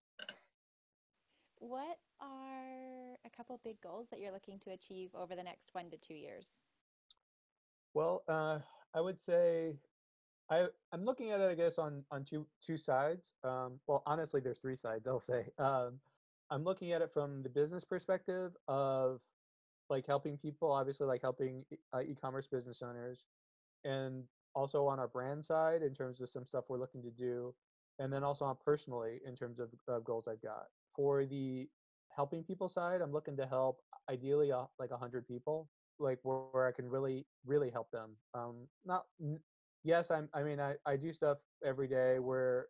what 1.59 1.99
are 2.21 3.19
a 3.25 3.31
couple 3.37 3.59
big 3.64 3.81
goals 3.81 4.09
that 4.09 4.21
you're 4.21 4.33
looking 4.33 4.59
to 4.61 4.71
achieve 4.71 5.14
over 5.14 5.37
the 5.37 5.43
next 5.43 5.75
one 5.75 5.90
to 5.90 5.97
two 5.99 6.14
years? 6.14 6.59
Well, 7.99 8.23
uh, 8.28 8.61
I 8.95 9.00
would 9.00 9.19
say 9.19 9.75
I 10.49 10.69
I'm 10.93 11.05
looking 11.05 11.33
at 11.33 11.40
it, 11.40 11.50
I 11.50 11.55
guess, 11.57 11.78
on 11.78 12.05
on 12.12 12.25
two 12.25 12.47
two 12.62 12.76
sides. 12.76 13.35
Um, 13.43 13.81
well, 13.88 14.05
honestly, 14.07 14.40
there's 14.40 14.61
three 14.61 14.76
sides. 14.76 15.07
I'll 15.09 15.19
say. 15.19 15.50
Um, 15.59 15.99
I'm 16.49 16.62
looking 16.62 16.93
at 16.93 17.02
it 17.02 17.12
from 17.12 17.43
the 17.43 17.49
business 17.49 17.85
perspective 17.85 18.57
of 18.69 19.21
like 19.90 20.07
helping 20.07 20.38
people, 20.38 20.71
obviously, 20.71 21.09
like 21.09 21.23
helping 21.23 21.64
uh, 21.93 22.02
e-commerce 22.02 22.47
business 22.47 22.82
owners, 22.82 23.25
and 23.82 24.28
also 24.54 24.87
on 24.87 25.00
our 25.00 25.08
brand 25.08 25.45
side 25.45 25.82
in 25.82 25.93
terms 25.93 26.21
of 26.21 26.30
some 26.30 26.47
stuff 26.47 26.67
we're 26.69 26.78
looking 26.78 27.02
to 27.02 27.11
do, 27.11 27.52
and 27.99 28.13
then 28.13 28.23
also 28.23 28.45
on 28.45 28.58
personally 28.65 29.19
in 29.26 29.34
terms 29.34 29.58
of, 29.58 29.71
goals 30.04 30.28
I've 30.28 30.41
got 30.41 30.67
for 30.95 31.26
the 31.26 31.69
helping 32.15 32.45
people 32.45 32.69
side. 32.69 33.00
I'm 33.00 33.11
looking 33.13 33.37
to 33.39 33.47
help 33.47 33.80
ideally 34.08 34.52
uh, 34.52 34.67
like 34.78 34.93
a 34.93 34.97
hundred 34.97 35.26
people 35.26 35.69
like 35.99 36.19
where, 36.23 36.39
where 36.52 36.67
I 36.67 36.73
can 36.73 36.89
really 36.89 37.26
really 37.47 37.71
help 37.71 37.91
them. 37.91 38.17
Um, 38.34 38.67
not 38.84 39.04
yes, 39.84 40.11
I'm. 40.11 40.28
I 40.34 40.43
mean, 40.43 40.61
I 40.61 40.75
I 40.87 40.97
do 40.97 41.13
stuff 41.13 41.39
every 41.65 41.89
day 41.89 42.19
where 42.19 42.67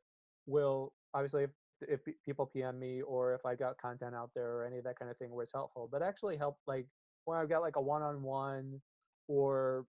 will 0.47 0.93
obviously 1.15 1.45
if 1.45 1.51
if 1.83 2.01
people 2.25 2.47
PM 2.47 2.79
me 2.79 3.03
or 3.03 3.35
if 3.35 3.45
I 3.47 3.55
got 3.55 3.79
content 3.79 4.15
out 4.15 4.31
there 4.35 4.51
or 4.57 4.67
any 4.67 4.79
of 4.79 4.85
that 4.85 4.99
kind 4.99 5.11
of 5.11 5.17
thing 5.17 5.31
where 5.31 5.45
it's 5.45 5.53
helpful, 5.53 5.89
but 5.91 6.03
actually 6.03 6.37
help 6.37 6.59
like 6.67 6.87
when 7.25 7.39
I've 7.39 7.49
got 7.49 7.61
like 7.61 7.77
a 7.77 7.81
one-on-one 7.81 8.81
or 9.29 9.87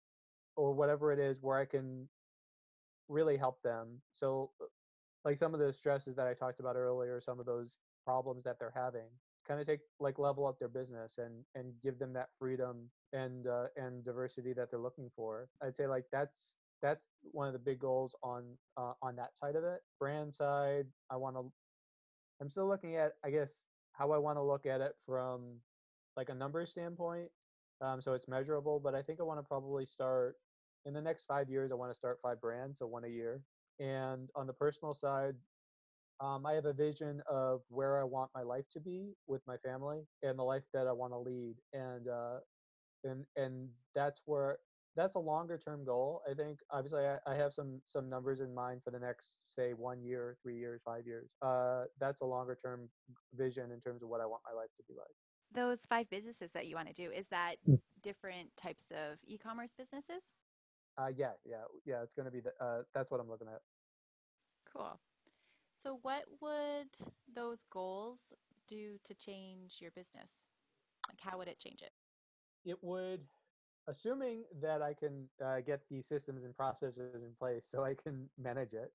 or 0.55 0.73
whatever 0.73 1.11
it 1.11 1.19
is 1.19 1.41
where 1.41 1.57
I 1.57 1.65
can 1.65 2.07
really 3.07 3.37
help 3.37 3.61
them. 3.63 4.01
So 4.13 4.51
like 5.25 5.37
some 5.37 5.53
of 5.53 5.59
the 5.59 5.73
stresses 5.73 6.15
that 6.15 6.27
I 6.27 6.33
talked 6.33 6.59
about 6.59 6.75
earlier, 6.75 7.19
some 7.19 7.39
of 7.39 7.45
those 7.45 7.77
problems 8.05 8.43
that 8.43 8.57
they're 8.59 8.73
having, 8.75 9.09
kind 9.47 9.59
of 9.59 9.65
take 9.65 9.79
like 9.99 10.19
level 10.19 10.45
up 10.45 10.59
their 10.59 10.67
business 10.67 11.17
and 11.17 11.43
and 11.55 11.73
give 11.81 11.97
them 11.97 12.13
that 12.13 12.29
freedom 12.37 12.89
and 13.13 13.47
uh, 13.47 13.65
and 13.75 14.03
diversity 14.05 14.53
that 14.53 14.69
they're 14.69 14.79
looking 14.79 15.09
for. 15.15 15.49
I'd 15.63 15.75
say 15.75 15.87
like 15.87 16.05
that's 16.11 16.55
that's 16.81 17.09
one 17.31 17.47
of 17.47 17.53
the 17.53 17.59
big 17.59 17.79
goals 17.79 18.15
on 18.23 18.43
uh, 18.77 18.93
on 19.01 19.15
that 19.17 19.37
side 19.37 19.55
of 19.55 19.63
it. 19.63 19.79
Brand 19.99 20.33
side, 20.33 20.85
I 21.09 21.17
want 21.17 21.35
to. 21.35 21.51
I'm 22.41 22.49
still 22.49 22.67
looking 22.67 22.95
at 22.95 23.13
I 23.25 23.29
guess 23.29 23.67
how 23.93 24.11
I 24.11 24.17
want 24.17 24.37
to 24.37 24.43
look 24.43 24.65
at 24.65 24.81
it 24.81 24.93
from 25.05 25.59
like 26.15 26.29
a 26.29 26.33
numbers 26.33 26.71
standpoint. 26.71 27.29
Um, 27.81 28.01
so 28.01 28.13
it's 28.13 28.27
measurable, 28.27 28.79
but 28.79 28.93
I 28.95 29.01
think 29.01 29.19
I 29.19 29.23
want 29.23 29.39
to 29.39 29.43
probably 29.43 29.85
start 29.85 30.35
in 30.85 30.93
the 30.93 31.01
next 31.01 31.25
five 31.25 31.49
years. 31.49 31.71
I 31.71 31.75
want 31.75 31.91
to 31.91 31.97
start 31.97 32.19
five 32.21 32.41
brands, 32.41 32.79
so 32.79 32.87
one 32.87 33.05
a 33.05 33.07
year. 33.09 33.41
And 33.79 34.29
on 34.35 34.47
the 34.47 34.53
personal 34.53 34.93
side, 34.93 35.35
um, 36.19 36.45
I 36.45 36.53
have 36.53 36.65
a 36.65 36.73
vision 36.73 37.21
of 37.29 37.61
where 37.69 37.99
I 37.99 38.03
want 38.03 38.31
my 38.35 38.41
life 38.41 38.65
to 38.73 38.81
be 38.81 39.13
with 39.27 39.41
my 39.47 39.55
family 39.57 40.01
and 40.21 40.37
the 40.37 40.43
life 40.43 40.63
that 40.73 40.87
I 40.87 40.91
want 40.91 41.13
to 41.13 41.17
lead, 41.17 41.55
and 41.73 42.07
uh, 42.09 42.39
and 43.03 43.25
and 43.35 43.69
that's 43.95 44.21
where 44.25 44.57
that's 44.95 45.15
a 45.15 45.19
longer 45.19 45.57
term 45.57 45.85
goal. 45.85 46.21
I 46.29 46.33
think 46.33 46.59
obviously 46.71 47.05
I, 47.05 47.17
I, 47.25 47.35
have 47.35 47.53
some 47.53 47.81
some 47.87 48.09
numbers 48.09 48.41
in 48.41 48.53
mind 48.53 48.81
for 48.83 48.91
the 48.91 48.99
next 48.99 49.35
say 49.47 49.73
one 49.73 50.03
year, 50.03 50.37
three 50.41 50.57
years, 50.57 50.81
five 50.83 51.05
years. 51.05 51.29
Uh, 51.41 51.83
that's 51.99 52.21
a 52.21 52.25
longer 52.25 52.57
term 52.61 52.89
vision 53.33 53.71
in 53.71 53.79
terms 53.79 54.03
of 54.03 54.09
what 54.09 54.19
I 54.19 54.25
want 54.25 54.41
my 54.45 54.59
life 54.59 54.69
to 54.77 54.83
be 54.87 54.95
like. 54.97 55.15
Those 55.53 55.79
five 55.87 56.09
businesses 56.09 56.51
that 56.51 56.67
you 56.67 56.75
want 56.75 56.87
to 56.87 56.93
do 56.93 57.11
is 57.11 57.27
that 57.29 57.55
mm. 57.67 57.79
different 58.03 58.49
types 58.57 58.85
of 58.91 59.17
e-commerce 59.25 59.71
businesses? 59.75 60.21
Uh, 60.97 61.07
yeah, 61.15 61.31
yeah, 61.45 61.63
yeah. 61.85 62.03
It's 62.03 62.13
going 62.13 62.25
to 62.25 62.31
be 62.31 62.41
the, 62.41 62.51
uh, 62.63 62.83
that's 62.93 63.09
what 63.09 63.19
I'm 63.19 63.29
looking 63.29 63.47
at. 63.47 63.61
Cool. 64.71 64.99
So, 65.77 65.99
what 66.01 66.25
would 66.41 66.89
those 67.33 67.63
goals 67.71 68.33
do 68.67 68.97
to 69.05 69.13
change 69.15 69.77
your 69.81 69.91
business? 69.91 70.31
Like, 71.07 71.19
how 71.21 71.37
would 71.37 71.47
it 71.47 71.57
change 71.59 71.81
it? 71.81 71.91
It 72.65 72.77
would, 72.81 73.21
assuming 73.87 74.43
that 74.61 74.81
I 74.81 74.93
can 74.93 75.27
uh, 75.43 75.61
get 75.61 75.81
the 75.89 76.01
systems 76.01 76.43
and 76.43 76.55
processes 76.55 77.23
in 77.23 77.33
place 77.37 77.67
so 77.69 77.83
I 77.83 77.95
can 77.95 78.29
manage 78.37 78.73
it, 78.73 78.91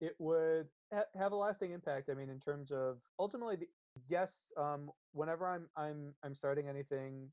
it 0.00 0.14
would 0.18 0.68
ha- 0.92 1.04
have 1.16 1.32
a 1.32 1.36
lasting 1.36 1.72
impact. 1.72 2.10
I 2.10 2.14
mean, 2.14 2.28
in 2.28 2.38
terms 2.40 2.70
of 2.70 2.98
ultimately, 3.18 3.56
the, 3.56 3.68
yes, 4.08 4.52
um, 4.56 4.90
whenever 5.12 5.46
I'm 5.48 5.68
I'm 5.76 6.14
I'm 6.22 6.34
starting 6.34 6.68
anything, 6.68 7.30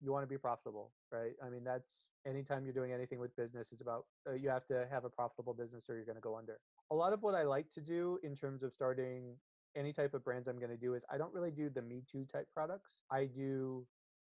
you 0.00 0.12
want 0.12 0.24
to 0.24 0.28
be 0.28 0.38
profitable, 0.38 0.92
right? 1.12 1.32
I 1.44 1.48
mean, 1.48 1.64
that's 1.64 2.06
anytime 2.26 2.64
you're 2.64 2.74
doing 2.74 2.92
anything 2.92 3.20
with 3.20 3.34
business, 3.36 3.72
it's 3.72 3.80
about 3.80 4.06
uh, 4.28 4.32
you 4.34 4.48
have 4.50 4.66
to 4.66 4.86
have 4.90 5.04
a 5.04 5.10
profitable 5.10 5.54
business 5.54 5.88
or 5.88 5.94
you're 5.94 6.04
going 6.04 6.16
to 6.16 6.20
go 6.20 6.36
under 6.36 6.58
a 6.90 6.94
lot 6.94 7.12
of 7.12 7.22
what 7.22 7.34
I 7.34 7.42
like 7.42 7.70
to 7.74 7.80
do 7.80 8.18
in 8.22 8.34
terms 8.34 8.62
of 8.62 8.72
starting 8.72 9.36
any 9.76 9.92
type 9.92 10.14
of 10.14 10.24
brands 10.24 10.48
I'm 10.48 10.58
going 10.58 10.70
to 10.70 10.76
do 10.76 10.94
is 10.94 11.04
I 11.10 11.18
don't 11.18 11.32
really 11.32 11.52
do 11.52 11.70
the 11.70 11.82
Me 11.82 12.02
Too 12.10 12.24
type 12.24 12.48
products. 12.52 12.98
I 13.10 13.26
do 13.26 13.86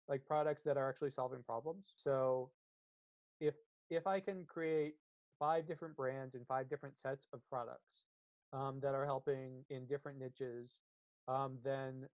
like 0.09 0.25
products 0.25 0.63
that 0.65 0.77
are 0.77 0.89
actually 0.89 1.11
solving 1.11 1.43
problems. 1.43 1.93
So 1.95 2.51
if 3.39 3.55
if 3.89 4.07
I 4.07 4.19
can 4.19 4.45
create 4.45 4.95
five 5.39 5.67
different 5.67 5.95
brands 5.95 6.35
and 6.35 6.47
five 6.47 6.69
different 6.69 6.99
sets 6.99 7.27
of 7.33 7.41
products 7.49 8.03
um, 8.53 8.79
that 8.81 8.95
are 8.95 9.05
helping 9.05 9.65
in 9.69 9.87
different 9.87 10.19
niches, 10.19 10.77
um, 11.27 11.59
then 11.63 12.09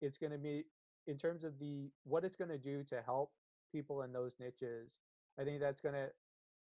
it's 0.00 0.18
going 0.18 0.32
to 0.32 0.38
be 0.38 0.64
in 1.06 1.18
terms 1.18 1.44
of 1.44 1.58
the 1.58 1.90
what 2.04 2.24
it's 2.24 2.36
going 2.36 2.50
to 2.50 2.58
do 2.58 2.84
to 2.84 3.02
help 3.02 3.32
people 3.72 4.02
in 4.02 4.12
those 4.12 4.36
niches. 4.40 4.98
I 5.40 5.44
think 5.44 5.60
that's 5.60 5.80
going 5.80 5.94
to 5.94 6.10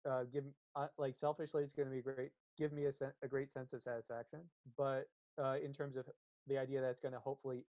uh, 0.09 0.23
give 0.31 0.45
uh, 0.75 0.87
like 0.97 1.17
selfishly, 1.17 1.63
it's 1.63 1.73
going 1.73 1.89
to 1.89 1.95
be 1.95 2.01
great 2.01 2.31
give 2.57 2.71
me 2.71 2.85
a, 2.85 2.93
sen- 2.93 3.13
a 3.23 3.27
great 3.27 3.51
sense 3.51 3.73
of 3.73 3.81
satisfaction. 3.81 4.41
But 4.77 5.09
uh, 5.41 5.57
in 5.63 5.73
terms 5.73 5.97
of 5.97 6.05
the 6.47 6.57
idea 6.57 6.81
that's 6.81 6.99
going 6.99 7.13
to 7.13 7.19
hopefully, 7.19 7.65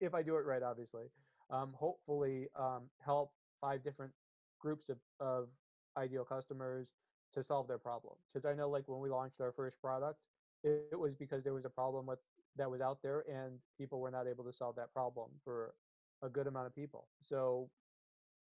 if 0.00 0.14
I 0.14 0.22
do 0.22 0.36
it 0.36 0.46
right, 0.46 0.62
obviously, 0.62 1.06
um, 1.50 1.72
hopefully 1.74 2.48
um, 2.58 2.84
help 3.04 3.32
five 3.60 3.82
different 3.82 4.12
groups 4.60 4.88
of, 4.88 4.98
of 5.20 5.48
ideal 5.96 6.24
customers 6.24 6.88
to 7.32 7.42
solve 7.42 7.68
their 7.68 7.78
problem. 7.78 8.14
Because 8.32 8.44
I 8.46 8.54
know 8.54 8.68
like 8.70 8.84
when 8.86 9.00
we 9.00 9.10
launched 9.10 9.40
our 9.40 9.52
first 9.52 9.80
product, 9.80 10.18
it, 10.62 10.88
it 10.92 10.98
was 10.98 11.14
because 11.14 11.42
there 11.42 11.54
was 11.54 11.64
a 11.64 11.70
problem 11.70 12.06
with 12.06 12.18
that 12.56 12.70
was 12.70 12.80
out 12.80 12.98
there 13.02 13.24
and 13.28 13.58
people 13.78 14.00
were 14.00 14.10
not 14.10 14.26
able 14.26 14.44
to 14.44 14.52
solve 14.52 14.76
that 14.76 14.92
problem 14.92 15.30
for 15.42 15.74
a 16.22 16.28
good 16.28 16.46
amount 16.46 16.66
of 16.66 16.74
people. 16.74 17.08
So 17.20 17.68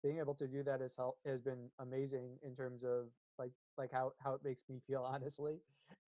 being 0.04 0.20
able 0.20 0.36
to 0.36 0.48
do 0.48 0.64
that 0.64 0.82
has 0.82 0.96
help 0.96 1.18
has 1.26 1.42
been 1.42 1.70
amazing 1.80 2.38
in 2.46 2.56
terms 2.56 2.84
of 2.84 3.08
like 3.40 3.52
like 3.78 3.92
how 3.92 4.14
how 4.20 4.34
it 4.34 4.42
makes 4.44 4.64
me 4.70 4.80
feel 4.88 5.04
honestly 5.14 5.58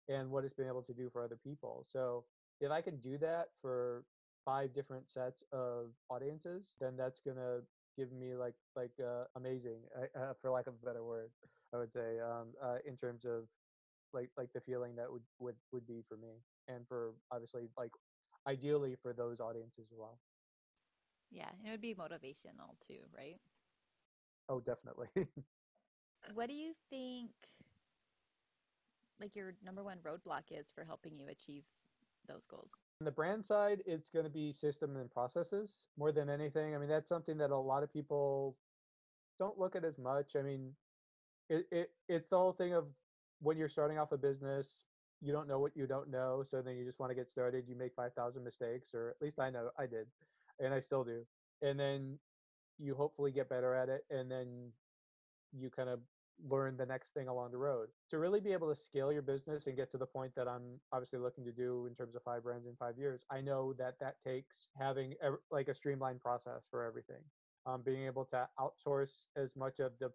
and 0.09 0.31
what 0.31 0.45
it's 0.45 0.55
been 0.55 0.67
able 0.67 0.83
to 0.83 0.95
do 0.95 1.09
for 1.13 1.23
other 1.23 1.39
people. 1.45 1.85
So 1.87 2.25
if 2.61 2.71
I 2.71 2.81
can 2.81 2.99
do 2.99 3.19
that 3.19 3.49
for 3.61 4.05
five 4.45 4.73
different 4.75 5.09
sets 5.11 5.43
of 5.53 5.93
audiences, 6.11 6.75
then 6.81 6.97
that's 6.97 7.21
gonna 7.21 7.61
give 7.97 8.13
me 8.13 8.35
like 8.37 8.55
like 8.77 8.93
uh, 9.01 9.25
amazing, 9.37 9.83
uh, 10.17 10.35
for 10.41 10.51
lack 10.51 10.67
of 10.67 10.75
a 10.75 10.87
better 10.87 11.05
word, 11.05 11.31
I 11.75 11.79
would 11.79 11.93
say, 11.93 12.21
um, 12.21 12.55
uh, 12.63 12.79
in 12.87 12.97
terms 12.97 13.25
of 13.25 13.49
like 14.13 14.31
like 14.37 14.53
the 14.53 14.61
feeling 14.61 14.97
that 14.97 15.11
would 15.11 15.25
would 15.39 15.57
would 15.73 15.87
be 15.87 16.03
for 16.09 16.17
me, 16.17 16.43
and 16.69 16.87
for 16.89 17.15
obviously 17.31 17.69
like 17.77 17.93
ideally 18.47 18.97
for 18.97 19.13
those 19.13 19.41
audiences 19.41 19.89
as 19.93 19.99
well. 19.99 20.21
Yeah, 21.31 21.49
and 21.57 21.67
it 21.67 21.71
would 21.71 21.81
be 21.81 21.95
motivational 21.95 22.79
too, 22.87 23.07
right? 23.17 23.41
Oh, 24.49 24.61
definitely. 24.61 25.09
what 26.35 26.49
do 26.49 26.55
you 26.55 26.75
think 26.91 27.31
like 29.21 29.37
your 29.37 29.55
number 29.63 29.83
one 29.85 29.99
roadblock 29.99 30.45
is 30.51 30.71
for 30.71 30.85
helping 30.85 31.19
you 31.19 31.29
achieve 31.29 31.65
those 32.33 32.47
goals? 32.47 32.73
On 33.01 33.05
the 33.05 33.11
brand 33.11 33.45
side, 33.45 33.83
it's 33.87 34.11
going 34.11 34.25
to 34.25 34.31
be 34.31 34.53
system 34.53 34.97
and 34.97 35.11
processes 35.11 35.89
more 35.99 36.13
than 36.13 36.29
anything. 36.29 36.75
I 36.75 36.79
mean, 36.79 36.89
that's 36.89 37.09
something 37.09 37.39
that 37.39 37.51
a 37.51 37.57
lot 37.57 37.83
of 37.83 37.93
people 37.93 38.57
don't 39.39 39.59
look 39.59 39.75
at 39.75 39.85
as 39.85 39.99
much. 39.99 40.37
I 40.37 40.43
mean, 40.43 40.73
it, 41.49 41.67
it 41.73 41.91
it's 42.09 42.29
the 42.29 42.37
whole 42.37 42.53
thing 42.53 42.75
of 42.75 42.85
when 43.41 43.57
you're 43.57 43.69
starting 43.69 43.99
off 43.99 44.13
a 44.13 44.19
business, 44.19 44.85
you 45.21 45.33
don't 45.33 45.49
know 45.49 45.59
what 45.59 45.77
you 45.77 45.87
don't 45.87 46.11
know, 46.11 46.43
so 46.45 46.63
then 46.63 46.77
you 46.77 46.85
just 46.85 47.01
want 47.01 47.11
to 47.11 47.15
get 47.15 47.31
started. 47.31 47.65
You 47.67 47.77
make 47.77 47.95
five 47.95 48.15
thousand 48.15 48.45
mistakes, 48.45 48.95
or 48.95 49.11
at 49.11 49.23
least 49.23 49.39
I 49.41 49.51
know 49.51 49.71
I 49.79 49.87
did, 49.87 50.07
and 50.59 50.73
I 50.73 50.81
still 50.81 51.05
do. 51.05 51.25
And 51.63 51.79
then 51.79 52.19
you 52.79 52.95
hopefully 52.95 53.33
get 53.33 53.49
better 53.49 53.75
at 53.75 53.89
it, 53.89 54.05
and 54.11 54.31
then 54.31 54.73
you 55.53 55.71
kind 55.71 55.89
of 55.89 56.01
learn 56.49 56.77
the 56.77 56.87
next 56.87 57.13
thing 57.13 57.29
along 57.29 57.51
the 57.51 57.59
road. 57.59 57.89
To 58.11 58.19
really 58.19 58.41
be 58.41 58.53
able 58.53 58.73
to 58.73 58.81
scale 58.81 59.13
your 59.13 59.23
business 59.23 59.67
and 59.67 59.77
get 59.77 59.91
to 59.93 59.99
the 59.99 60.07
point 60.07 60.35
that 60.37 60.49
I'm 60.49 60.81
obviously 60.93 61.19
looking 61.19 61.45
to 61.45 61.53
do 61.53 61.87
in 61.89 61.95
terms 61.95 62.15
of 62.15 62.23
five 62.23 62.43
brands 62.43 62.67
in 62.67 62.77
five 62.77 62.99
years, 62.99 63.25
I 63.31 63.41
know 63.41 63.73
that 63.75 63.95
that 64.01 64.17
takes 64.25 64.69
having 64.79 65.15
a, 65.23 65.33
like 65.51 65.69
a 65.69 65.75
streamlined 65.75 66.21
process 66.21 66.63
for 66.71 66.85
everything. 66.85 67.23
Um, 67.67 67.83
being 67.85 68.07
able 68.07 68.25
to 68.27 68.49
outsource 68.59 69.27
as 69.37 69.55
much 69.55 69.81
of 69.81 69.93
the 70.01 70.11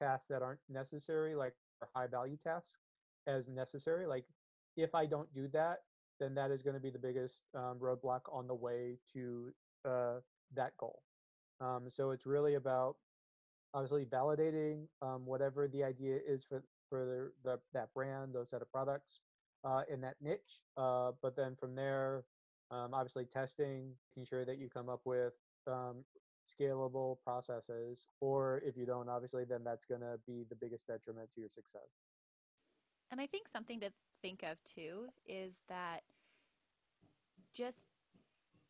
tasks 0.00 0.26
that 0.28 0.42
aren't 0.42 0.60
necessary, 0.68 1.34
like 1.34 1.54
high 1.94 2.08
value 2.08 2.36
tasks, 2.42 2.78
as 3.26 3.48
necessary. 3.48 4.06
Like 4.06 4.24
if 4.76 4.94
I 4.94 5.06
don't 5.06 5.32
do 5.32 5.48
that, 5.52 5.78
then 6.18 6.34
that 6.34 6.50
is 6.50 6.62
going 6.62 6.74
to 6.74 6.80
be 6.80 6.90
the 6.90 6.98
biggest 6.98 7.44
um, 7.54 7.78
roadblock 7.80 8.20
on 8.32 8.46
the 8.46 8.54
way 8.54 8.98
to 9.14 9.52
uh, 9.88 10.16
that 10.54 10.76
goal. 10.78 11.02
Um, 11.60 11.84
so 11.88 12.10
it's 12.10 12.26
really 12.26 12.54
about 12.54 12.96
obviously 13.74 14.04
validating 14.04 14.86
um, 15.02 15.24
whatever 15.26 15.68
the 15.68 15.84
idea 15.84 16.18
is 16.26 16.44
for 16.44 16.62
for 16.88 17.32
the, 17.44 17.50
the 17.50 17.60
that 17.72 17.92
brand, 17.94 18.34
those 18.34 18.50
set 18.50 18.62
of 18.62 18.70
products 18.70 19.20
uh, 19.64 19.82
in 19.92 20.00
that 20.00 20.16
niche. 20.20 20.60
Uh, 20.76 21.12
but 21.22 21.36
then 21.36 21.54
from 21.58 21.74
there, 21.74 22.24
um, 22.70 22.92
obviously 22.92 23.24
testing, 23.24 23.92
making 24.10 24.26
sure 24.26 24.44
that 24.44 24.58
you 24.58 24.68
come 24.68 24.88
up 24.88 25.00
with 25.04 25.34
um, 25.66 26.04
scalable 26.50 27.16
processes. 27.24 28.06
Or 28.20 28.62
if 28.64 28.76
you 28.76 28.86
don't, 28.86 29.08
obviously, 29.08 29.44
then 29.44 29.62
that's 29.64 29.84
going 29.84 30.00
to 30.00 30.18
be 30.26 30.44
the 30.48 30.56
biggest 30.56 30.86
detriment 30.86 31.28
to 31.34 31.40
your 31.40 31.50
success. 31.50 31.88
And 33.10 33.20
I 33.20 33.26
think 33.26 33.48
something 33.48 33.80
to 33.80 33.90
think 34.22 34.42
of 34.42 34.62
too 34.64 35.06
is 35.26 35.62
that 35.68 36.02
just 37.54 37.84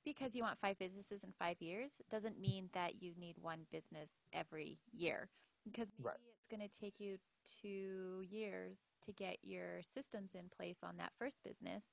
because 0.05 0.35
you 0.35 0.43
want 0.43 0.59
five 0.61 0.79
businesses 0.79 1.25
in 1.25 1.33
five 1.33 1.61
years 1.61 2.01
doesn't 2.11 2.41
mean 2.41 2.69
that 2.73 3.03
you 3.03 3.15
need 3.19 3.37
one 3.39 3.67
business 3.71 4.11
every 4.33 4.79
year 4.93 5.31
because 5.65 5.93
maybe 5.99 6.09
right. 6.09 6.17
it's 6.39 6.49
going 6.49 6.67
to 6.67 6.81
take 6.81 7.01
you 7.01 7.19
two 7.45 8.23
years 8.29 8.79
to 9.03 9.13
get 9.13 9.39
your 9.43 9.83
systems 9.83 10.35
in 10.35 10.49
place 10.49 10.83
on 10.83 10.97
that 10.97 11.13
first 11.19 11.43
business 11.45 11.85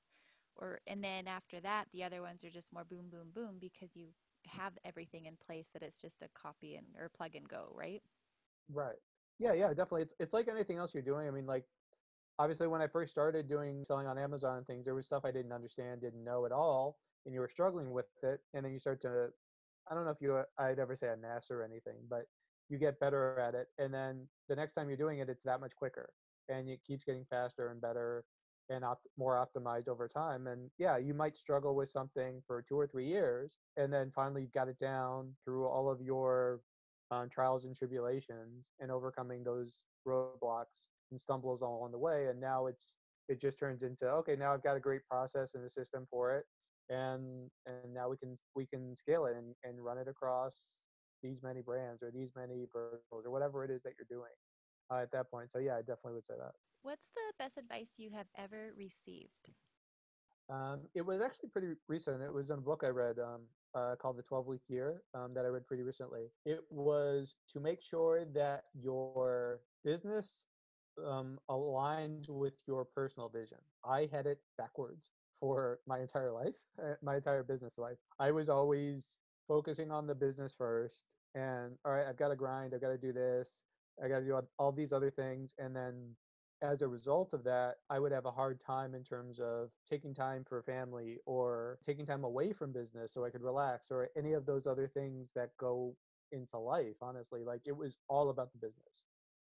or 0.56 0.80
and 0.86 1.02
then 1.04 1.26
after 1.28 1.60
that 1.60 1.86
the 1.92 2.04
other 2.04 2.22
ones 2.22 2.44
are 2.44 2.50
just 2.50 2.72
more 2.72 2.84
boom 2.84 3.08
boom 3.10 3.30
boom 3.34 3.58
because 3.60 3.96
you 3.96 4.08
have 4.46 4.78
everything 4.84 5.26
in 5.26 5.36
place 5.36 5.68
that 5.72 5.82
it's 5.82 5.98
just 5.98 6.22
a 6.22 6.28
copy 6.34 6.76
and 6.76 6.86
or 6.98 7.08
plug 7.08 7.34
and 7.34 7.48
go 7.48 7.72
right? 7.74 8.02
Right. 8.70 8.96
Yeah 9.38 9.52
yeah 9.52 9.68
definitely. 9.68 10.02
It's, 10.02 10.14
it's 10.18 10.32
like 10.34 10.48
anything 10.48 10.78
else 10.78 10.94
you're 10.94 11.02
doing. 11.02 11.28
I 11.28 11.30
mean 11.30 11.46
like 11.46 11.64
obviously 12.38 12.68
when 12.68 12.80
i 12.80 12.86
first 12.86 13.10
started 13.10 13.48
doing 13.48 13.84
selling 13.84 14.06
on 14.06 14.18
amazon 14.18 14.58
and 14.58 14.66
things 14.66 14.84
there 14.84 14.94
was 14.94 15.06
stuff 15.06 15.24
i 15.24 15.30
didn't 15.32 15.52
understand 15.52 16.00
didn't 16.00 16.24
know 16.24 16.46
at 16.46 16.52
all 16.52 16.98
and 17.28 17.34
you 17.34 17.40
were 17.40 17.48
struggling 17.48 17.92
with 17.92 18.06
it 18.22 18.40
and 18.54 18.64
then 18.64 18.72
you 18.72 18.78
start 18.78 19.02
to 19.02 19.26
i 19.90 19.94
don't 19.94 20.06
know 20.06 20.10
if 20.10 20.20
you 20.22 20.42
i'd 20.60 20.78
ever 20.78 20.96
say 20.96 21.08
a 21.08 21.16
master 21.16 21.60
or 21.60 21.64
anything 21.64 21.96
but 22.08 22.22
you 22.70 22.78
get 22.78 22.98
better 23.00 23.38
at 23.38 23.54
it 23.54 23.66
and 23.78 23.92
then 23.92 24.26
the 24.48 24.56
next 24.56 24.72
time 24.72 24.88
you're 24.88 24.96
doing 24.96 25.18
it 25.18 25.28
it's 25.28 25.44
that 25.44 25.60
much 25.60 25.76
quicker 25.76 26.08
and 26.48 26.70
it 26.70 26.80
keeps 26.86 27.04
getting 27.04 27.26
faster 27.28 27.70
and 27.70 27.82
better 27.82 28.24
and 28.70 28.82
opt- 28.82 29.06
more 29.18 29.34
optimized 29.36 29.88
over 29.88 30.08
time 30.08 30.46
and 30.46 30.70
yeah 30.78 30.96
you 30.96 31.12
might 31.12 31.36
struggle 31.36 31.76
with 31.76 31.90
something 31.90 32.42
for 32.46 32.64
two 32.66 32.78
or 32.78 32.86
three 32.86 33.06
years 33.06 33.52
and 33.76 33.92
then 33.92 34.10
finally 34.14 34.40
you've 34.40 34.52
got 34.52 34.68
it 34.68 34.78
down 34.78 35.30
through 35.44 35.66
all 35.66 35.90
of 35.90 36.00
your 36.00 36.60
um, 37.10 37.28
trials 37.28 37.66
and 37.66 37.76
tribulations 37.76 38.68
and 38.80 38.90
overcoming 38.90 39.44
those 39.44 39.84
roadblocks 40.06 40.88
and 41.10 41.20
stumbles 41.20 41.60
along 41.60 41.90
the 41.92 41.98
way 41.98 42.28
and 42.28 42.40
now 42.40 42.66
it's 42.66 42.96
it 43.28 43.38
just 43.38 43.58
turns 43.58 43.82
into 43.82 44.06
okay 44.06 44.34
now 44.34 44.54
i've 44.54 44.62
got 44.62 44.76
a 44.76 44.80
great 44.80 45.04
process 45.10 45.54
and 45.54 45.64
a 45.66 45.70
system 45.70 46.06
for 46.10 46.34
it 46.34 46.46
and 46.90 47.50
and 47.66 47.92
now 47.94 48.08
we 48.08 48.16
can 48.16 48.36
we 48.54 48.66
can 48.66 48.94
scale 48.96 49.26
it 49.26 49.36
and, 49.36 49.54
and 49.64 49.82
run 49.82 49.98
it 49.98 50.08
across 50.08 50.70
these 51.22 51.42
many 51.42 51.60
brands 51.60 52.02
or 52.02 52.10
these 52.10 52.30
many 52.36 52.66
verticals 52.72 53.24
or 53.24 53.30
whatever 53.30 53.64
it 53.64 53.70
is 53.70 53.82
that 53.82 53.92
you're 53.98 54.06
doing 54.08 54.34
uh, 54.90 55.02
at 55.02 55.12
that 55.12 55.30
point. 55.30 55.50
So 55.50 55.58
yeah 55.58 55.76
i 55.76 55.80
definitely 55.80 56.14
would 56.14 56.26
say 56.26 56.34
that. 56.38 56.52
What's 56.82 57.10
the 57.10 57.32
best 57.38 57.56
advice 57.58 57.98
you 57.98 58.10
have 58.12 58.28
ever 58.36 58.72
received? 58.76 59.50
Um, 60.50 60.80
it 60.94 61.02
was 61.04 61.20
actually 61.20 61.50
pretty 61.50 61.74
recent. 61.88 62.22
It 62.22 62.32
was 62.32 62.50
in 62.50 62.58
a 62.58 62.62
book 62.62 62.82
i 62.84 62.88
read 62.88 63.18
um, 63.18 63.42
uh, 63.74 63.96
called 63.96 64.16
the 64.16 64.22
12 64.22 64.46
week 64.46 64.62
year 64.68 65.02
um, 65.14 65.34
that 65.34 65.44
i 65.44 65.48
read 65.48 65.66
pretty 65.66 65.82
recently. 65.82 66.28
It 66.44 66.60
was 66.70 67.34
to 67.52 67.60
make 67.60 67.82
sure 67.82 68.24
that 68.34 68.64
your 68.74 69.60
business 69.84 70.46
um, 71.04 71.38
aligned 71.48 72.26
with 72.28 72.54
your 72.66 72.84
personal 72.84 73.28
vision. 73.28 73.58
I 73.84 74.08
had 74.10 74.26
it 74.26 74.38
backwards 74.56 75.17
for 75.40 75.80
my 75.86 76.00
entire 76.00 76.32
life, 76.32 76.54
uh, 76.82 76.94
my 77.02 77.16
entire 77.16 77.42
business 77.42 77.78
life. 77.78 77.98
I 78.18 78.30
was 78.30 78.48
always 78.48 79.18
focusing 79.46 79.90
on 79.90 80.06
the 80.06 80.14
business 80.14 80.54
first 80.54 81.04
and 81.34 81.78
all 81.84 81.92
right, 81.92 82.06
I've 82.06 82.16
got 82.16 82.28
to 82.28 82.36
grind, 82.36 82.74
I've 82.74 82.80
got 82.80 82.88
to 82.88 82.98
do 82.98 83.12
this, 83.12 83.64
I 84.02 84.08
got 84.08 84.20
to 84.20 84.24
do 84.24 84.40
all 84.58 84.72
these 84.72 84.92
other 84.92 85.10
things. 85.10 85.54
And 85.58 85.74
then 85.74 86.16
as 86.62 86.82
a 86.82 86.88
result 86.88 87.32
of 87.32 87.44
that, 87.44 87.76
I 87.90 87.98
would 87.98 88.12
have 88.12 88.26
a 88.26 88.32
hard 88.32 88.60
time 88.60 88.94
in 88.94 89.04
terms 89.04 89.38
of 89.38 89.70
taking 89.88 90.14
time 90.14 90.44
for 90.44 90.62
family 90.62 91.18
or 91.26 91.78
taking 91.84 92.06
time 92.06 92.24
away 92.24 92.52
from 92.52 92.72
business 92.72 93.12
so 93.12 93.24
I 93.24 93.30
could 93.30 93.42
relax 93.42 93.90
or 93.90 94.08
any 94.16 94.32
of 94.32 94.46
those 94.46 94.66
other 94.66 94.88
things 94.88 95.32
that 95.34 95.56
go 95.56 95.96
into 96.32 96.58
life, 96.58 96.96
honestly. 97.00 97.44
Like 97.44 97.62
it 97.66 97.76
was 97.76 97.98
all 98.08 98.30
about 98.30 98.52
the 98.52 98.58
business. 98.58 99.06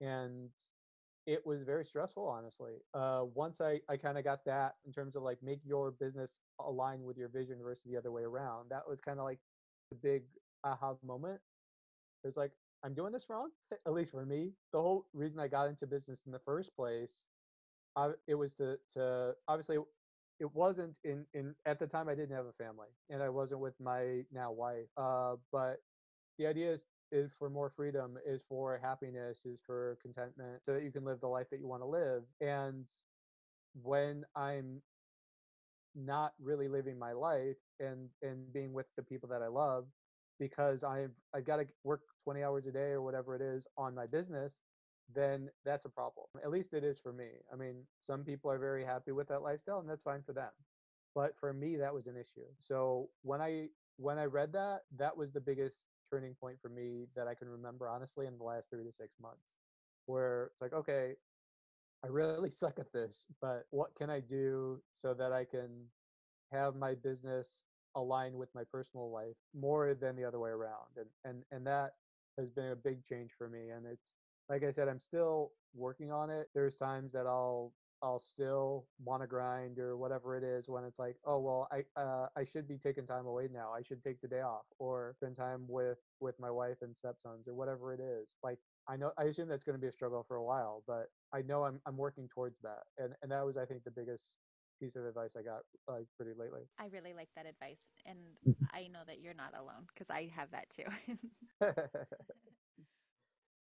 And 0.00 0.50
it 1.26 1.46
was 1.46 1.62
very 1.62 1.84
stressful 1.84 2.26
honestly 2.26 2.74
uh, 2.94 3.22
once 3.34 3.60
i, 3.60 3.80
I 3.88 3.96
kind 3.96 4.18
of 4.18 4.24
got 4.24 4.44
that 4.46 4.76
in 4.84 4.92
terms 4.92 5.16
of 5.16 5.22
like 5.22 5.38
make 5.42 5.60
your 5.64 5.90
business 5.92 6.40
align 6.60 7.04
with 7.04 7.16
your 7.16 7.28
vision 7.28 7.58
versus 7.62 7.84
the 7.84 7.96
other 7.96 8.10
way 8.10 8.22
around 8.24 8.70
that 8.70 8.88
was 8.88 9.00
kind 9.00 9.18
of 9.18 9.24
like 9.24 9.38
the 9.90 9.96
big 9.96 10.24
aha 10.64 10.94
moment. 11.04 11.40
It 12.24 12.28
was 12.28 12.36
like 12.36 12.52
i'm 12.84 12.94
doing 12.94 13.12
this 13.12 13.28
wrong 13.28 13.50
at 13.86 13.92
least 13.92 14.12
for 14.12 14.24
me. 14.24 14.52
The 14.72 14.80
whole 14.80 15.06
reason 15.12 15.38
i 15.40 15.48
got 15.48 15.68
into 15.68 15.86
business 15.86 16.20
in 16.26 16.32
the 16.32 16.38
first 16.40 16.74
place 16.76 17.22
I, 17.96 18.12
it 18.26 18.34
was 18.34 18.54
to, 18.54 18.78
to 18.94 19.34
obviously 19.48 19.76
it 20.40 20.54
wasn't 20.54 20.98
in, 21.04 21.26
in 21.34 21.54
at 21.66 21.78
the 21.78 21.86
time 21.86 22.08
i 22.08 22.14
didn't 22.14 22.34
have 22.34 22.46
a 22.46 22.52
family 22.52 22.88
and 23.10 23.22
i 23.22 23.28
wasn't 23.28 23.60
with 23.60 23.78
my 23.80 24.22
now 24.32 24.50
wife 24.50 24.88
uh, 24.96 25.36
but 25.52 25.82
the 26.38 26.46
idea 26.46 26.72
is 26.72 26.86
is 27.12 27.32
for 27.38 27.50
more 27.50 27.70
freedom, 27.70 28.18
is 28.26 28.42
for 28.48 28.78
happiness, 28.78 29.44
is 29.46 29.60
for 29.66 29.98
contentment, 30.02 30.64
so 30.64 30.74
that 30.74 30.84
you 30.84 30.92
can 30.92 31.04
live 31.04 31.20
the 31.20 31.28
life 31.28 31.48
that 31.50 31.60
you 31.60 31.68
want 31.68 31.82
to 31.82 31.86
live. 31.86 32.24
And 32.40 32.86
when 33.74 34.24
I'm 34.36 34.82
not 35.94 36.32
really 36.40 36.68
living 36.68 36.98
my 36.98 37.12
life 37.12 37.58
and 37.80 38.08
and 38.22 38.52
being 38.52 38.72
with 38.72 38.86
the 38.96 39.02
people 39.02 39.28
that 39.28 39.42
I 39.42 39.48
love, 39.48 39.86
because 40.38 40.84
I've 40.84 41.12
I've 41.34 41.44
got 41.44 41.56
to 41.58 41.66
work 41.84 42.02
20 42.24 42.42
hours 42.42 42.66
a 42.66 42.72
day 42.72 42.92
or 42.92 43.02
whatever 43.02 43.36
it 43.36 43.42
is 43.42 43.66
on 43.76 43.94
my 43.94 44.06
business, 44.06 44.58
then 45.14 45.50
that's 45.64 45.84
a 45.84 45.90
problem. 45.90 46.26
At 46.42 46.50
least 46.50 46.72
it 46.74 46.84
is 46.84 46.98
for 46.98 47.12
me. 47.12 47.28
I 47.52 47.56
mean, 47.56 47.86
some 48.00 48.24
people 48.24 48.50
are 48.50 48.58
very 48.58 48.84
happy 48.84 49.12
with 49.12 49.28
that 49.28 49.42
lifestyle, 49.42 49.80
and 49.80 49.88
that's 49.88 50.02
fine 50.02 50.22
for 50.22 50.32
them. 50.32 50.50
But 51.14 51.36
for 51.38 51.52
me, 51.52 51.76
that 51.76 51.92
was 51.94 52.06
an 52.06 52.16
issue. 52.16 52.46
So 52.58 53.10
when 53.22 53.42
I 53.42 53.68
when 53.98 54.18
I 54.18 54.24
read 54.24 54.52
that, 54.54 54.82
that 54.96 55.16
was 55.16 55.32
the 55.32 55.40
biggest 55.40 55.91
turning 56.12 56.34
point 56.34 56.60
for 56.60 56.68
me 56.68 57.06
that 57.16 57.28
I 57.28 57.34
can 57.34 57.48
remember 57.48 57.88
honestly 57.88 58.26
in 58.26 58.36
the 58.38 58.44
last 58.44 58.70
three 58.70 58.84
to 58.84 58.92
six 58.92 59.18
months, 59.20 59.56
where 60.06 60.46
it's 60.46 60.60
like, 60.60 60.72
okay, 60.74 61.14
I 62.04 62.08
really 62.08 62.50
suck 62.52 62.78
at 62.78 62.92
this, 62.92 63.26
but 63.40 63.66
what 63.70 63.94
can 63.94 64.10
I 64.10 64.20
do 64.20 64.82
so 64.92 65.14
that 65.14 65.32
I 65.32 65.44
can 65.44 65.90
have 66.52 66.76
my 66.76 66.94
business 66.94 67.64
align 67.94 68.36
with 68.38 68.54
my 68.54 68.64
personal 68.64 69.10
life 69.10 69.36
more 69.54 69.94
than 69.94 70.16
the 70.16 70.24
other 70.24 70.40
way 70.40 70.50
around? 70.50 70.96
And 70.96 71.10
and 71.24 71.44
and 71.50 71.66
that 71.66 71.92
has 72.38 72.50
been 72.50 72.72
a 72.72 72.76
big 72.76 73.04
change 73.04 73.32
for 73.32 73.48
me. 73.48 73.70
And 73.70 73.86
it's 73.86 74.14
like 74.48 74.64
I 74.64 74.70
said, 74.70 74.88
I'm 74.88 74.98
still 74.98 75.52
working 75.74 76.12
on 76.12 76.30
it. 76.30 76.48
There's 76.54 76.74
times 76.76 77.12
that 77.12 77.26
I'll 77.26 77.74
I'll 78.02 78.18
still 78.20 78.90
want 78.98 79.22
to 79.22 79.26
grind 79.28 79.78
or 79.78 79.96
whatever 79.96 80.36
it 80.36 80.44
is 80.44 80.68
when 80.68 80.84
it's 80.84 80.98
like, 80.98 81.18
oh 81.24 81.40
well, 81.40 81.68
I 81.70 81.84
uh, 82.00 82.28
I 82.36 82.44
should 82.44 82.66
be 82.68 82.78
taking 82.78 83.06
time 83.06 83.26
away 83.26 83.48
now. 83.48 83.72
I 83.72 83.82
should 83.82 84.02
take 84.02 84.20
the 84.20 84.28
day 84.28 84.40
off 84.42 84.66
or 84.78 85.14
spend 85.14 85.36
time 85.36 85.66
with 85.68 85.98
with 86.20 86.38
my 86.38 86.50
wife 86.50 86.82
and 86.82 86.96
stepsons 86.96 87.48
or 87.48 87.54
whatever 87.54 87.94
it 87.94 88.00
is. 88.00 88.38
Like 88.42 88.60
I 88.88 88.96
know 88.96 89.12
I 89.18 89.24
assume 89.24 89.48
that's 89.48 89.64
going 89.64 89.76
to 89.78 89.80
be 89.80 89.88
a 89.88 89.92
struggle 89.92 90.22
for 90.24 90.36
a 90.36 90.44
while, 90.44 90.84
but 90.86 91.10
I 91.32 91.42
know 91.42 91.64
I'm 91.64 91.80
I'm 91.86 91.96
working 91.96 92.28
towards 92.28 92.60
that. 92.62 92.84
And 92.98 93.14
and 93.22 93.30
that 93.32 93.44
was 93.46 93.56
I 93.56 93.66
think 93.66 93.84
the 93.84 93.90
biggest 93.90 94.34
piece 94.80 94.96
of 94.96 95.04
advice 95.06 95.36
I 95.36 95.42
got 95.42 95.62
like 95.86 96.08
pretty 96.16 96.34
lately. 96.34 96.68
I 96.78 96.86
really 96.86 97.14
like 97.14 97.30
that 97.34 97.46
advice, 97.46 98.00
and 98.04 98.38
Mm-hmm. 98.46 98.64
I 98.70 98.88
know 98.88 99.04
that 99.04 99.20
you're 99.20 99.34
not 99.34 99.54
alone 99.54 99.86
because 99.86 100.10
I 100.10 100.26
have 100.26 100.50
that 100.50 100.70
too. 100.70 100.86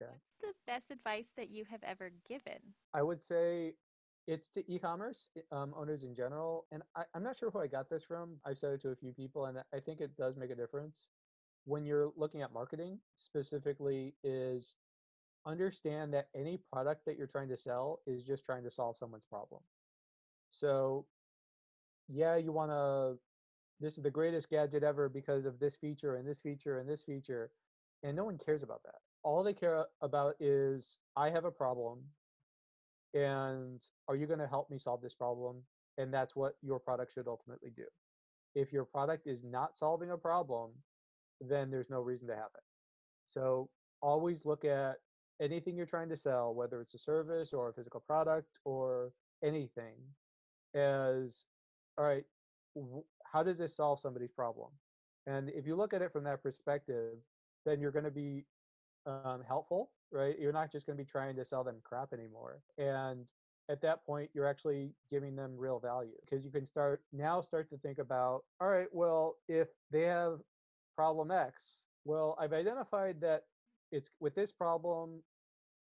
Yeah. 0.01 0.17
What's 0.39 0.39
the 0.39 0.55
best 0.65 0.91
advice 0.91 1.31
that 1.33 1.49
you 1.49 1.65
have 1.65 1.83
ever 1.83 2.09
given? 2.09 2.75
I 2.93 3.01
would 3.01 3.21
say 3.21 3.75
it's 4.27 4.49
to 4.49 4.71
e-commerce 4.71 5.29
um, 5.51 5.73
owners 5.75 6.03
in 6.03 6.13
general, 6.13 6.65
and 6.71 6.83
I, 6.95 7.03
I'm 7.15 7.23
not 7.23 7.37
sure 7.37 7.49
who 7.49 7.59
I 7.59 7.67
got 7.67 7.89
this 7.89 8.03
from. 8.03 8.35
I've 8.45 8.59
said 8.59 8.73
it 8.73 8.81
to 8.81 8.89
a 8.89 8.95
few 8.95 9.13
people, 9.13 9.45
and 9.45 9.57
I 9.73 9.79
think 9.79 10.01
it 10.01 10.17
does 10.17 10.35
make 10.35 10.51
a 10.51 10.55
difference 10.55 11.03
when 11.65 11.85
you're 11.85 12.11
looking 12.17 12.41
at 12.41 12.53
marketing 12.53 12.99
specifically. 13.17 14.13
Is 14.23 14.75
understand 15.45 16.13
that 16.13 16.27
any 16.35 16.59
product 16.71 17.05
that 17.05 17.17
you're 17.17 17.27
trying 17.27 17.47
to 17.49 17.57
sell 17.57 18.01
is 18.05 18.25
just 18.25 18.43
trying 18.43 18.63
to 18.65 18.71
solve 18.71 18.97
someone's 18.97 19.23
problem. 19.23 19.61
So, 20.51 21.05
yeah, 22.09 22.35
you 22.35 22.51
want 22.51 22.71
to. 22.71 23.17
This 23.79 23.97
is 23.97 24.03
the 24.03 24.11
greatest 24.11 24.49
gadget 24.49 24.83
ever 24.83 25.07
because 25.07 25.45
of 25.45 25.59
this 25.59 25.77
feature 25.77 26.15
and 26.15 26.27
this 26.27 26.41
feature 26.41 26.79
and 26.79 26.89
this 26.89 27.03
feature, 27.03 27.51
and 28.03 28.15
no 28.15 28.25
one 28.25 28.37
cares 28.37 28.61
about 28.61 28.83
that. 28.83 28.95
All 29.23 29.41
they 29.41 29.53
care 29.53 29.85
about 30.01 30.35
is 30.41 30.97
I 31.15 31.29
have 31.29 31.45
a 31.45 31.51
problem 31.51 31.99
and 33.13 33.81
are 34.07 34.15
you 34.15 34.27
going 34.27 34.39
to 34.39 34.47
help 34.47 34.69
me 34.69 34.77
solve 34.77 35.01
this 35.01 35.15
problem? 35.15 35.63
and 35.97 36.13
that's 36.13 36.35
what 36.35 36.53
your 36.61 36.79
product 36.79 37.13
should 37.13 37.27
ultimately 37.27 37.71
do. 37.75 37.85
If 38.55 38.71
your 38.71 38.85
product 38.85 39.27
is 39.27 39.43
not 39.43 39.77
solving 39.77 40.11
a 40.11 40.17
problem 40.17 40.71
then 41.39 41.69
there's 41.69 41.89
no 41.91 41.99
reason 41.99 42.27
to 42.27 42.33
have 42.33 42.49
it. 42.55 42.63
So 43.27 43.69
always 44.01 44.43
look 44.43 44.65
at 44.65 44.95
anything 45.39 45.75
you're 45.75 45.85
trying 45.85 46.09
to 46.09 46.17
sell 46.17 46.53
whether 46.53 46.81
it's 46.81 46.95
a 46.95 46.99
service 46.99 47.53
or 47.53 47.69
a 47.69 47.73
physical 47.73 47.99
product 47.99 48.57
or 48.65 49.11
anything 49.43 49.93
as 50.73 51.45
all 51.97 52.05
right 52.05 52.23
how 53.31 53.43
does 53.43 53.57
this 53.57 53.75
solve 53.75 53.99
somebody's 53.99 54.31
problem? 54.31 54.69
And 55.27 55.49
if 55.49 55.67
you 55.67 55.75
look 55.75 55.93
at 55.93 56.01
it 56.01 56.11
from 56.11 56.23
that 56.23 56.41
perspective 56.41 57.17
then 57.65 57.81
you're 57.81 57.91
going 57.91 58.05
to 58.05 58.11
be 58.11 58.45
um, 59.07 59.41
helpful, 59.47 59.89
right? 60.11 60.37
You're 60.39 60.53
not 60.53 60.71
just 60.71 60.85
going 60.85 60.97
to 60.97 61.03
be 61.03 61.09
trying 61.09 61.35
to 61.37 61.45
sell 61.45 61.63
them 61.63 61.77
crap 61.83 62.13
anymore. 62.13 62.61
And 62.77 63.25
at 63.69 63.81
that 63.81 64.05
point, 64.05 64.29
you're 64.33 64.47
actually 64.47 64.91
giving 65.11 65.35
them 65.35 65.55
real 65.57 65.79
value 65.79 66.15
because 66.21 66.45
you 66.45 66.51
can 66.51 66.65
start 66.65 67.01
now 67.11 67.41
start 67.41 67.69
to 67.69 67.77
think 67.77 67.99
about, 67.99 68.43
all 68.61 68.69
right, 68.69 68.87
well, 68.91 69.35
if 69.47 69.69
they 69.91 70.03
have 70.03 70.39
problem 70.95 71.31
X, 71.31 71.79
well, 72.05 72.37
I've 72.39 72.53
identified 72.53 73.19
that 73.21 73.43
it's 73.91 74.09
with 74.19 74.35
this 74.35 74.51
problem. 74.51 75.21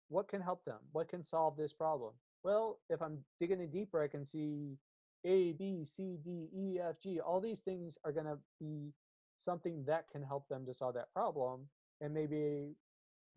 What 0.08 0.28
can 0.28 0.40
help 0.40 0.64
them? 0.64 0.78
What 0.92 1.08
can 1.08 1.24
solve 1.24 1.56
this 1.56 1.72
problem? 1.72 2.12
Well, 2.42 2.80
if 2.88 3.00
I'm 3.00 3.18
digging 3.38 3.60
in 3.60 3.70
deeper, 3.70 4.02
I 4.02 4.08
can 4.08 4.26
see 4.26 4.76
A, 5.24 5.52
B, 5.52 5.84
C, 5.84 6.18
D, 6.24 6.48
E, 6.52 6.80
F, 6.80 6.96
G. 7.00 7.20
All 7.20 7.40
these 7.40 7.60
things 7.60 7.96
are 8.04 8.12
going 8.12 8.26
to 8.26 8.38
be 8.58 8.92
something 9.38 9.84
that 9.86 10.06
can 10.10 10.22
help 10.22 10.48
them 10.48 10.66
to 10.66 10.74
solve 10.74 10.94
that 10.94 11.12
problem. 11.12 11.68
And 12.00 12.12
maybe 12.12 12.74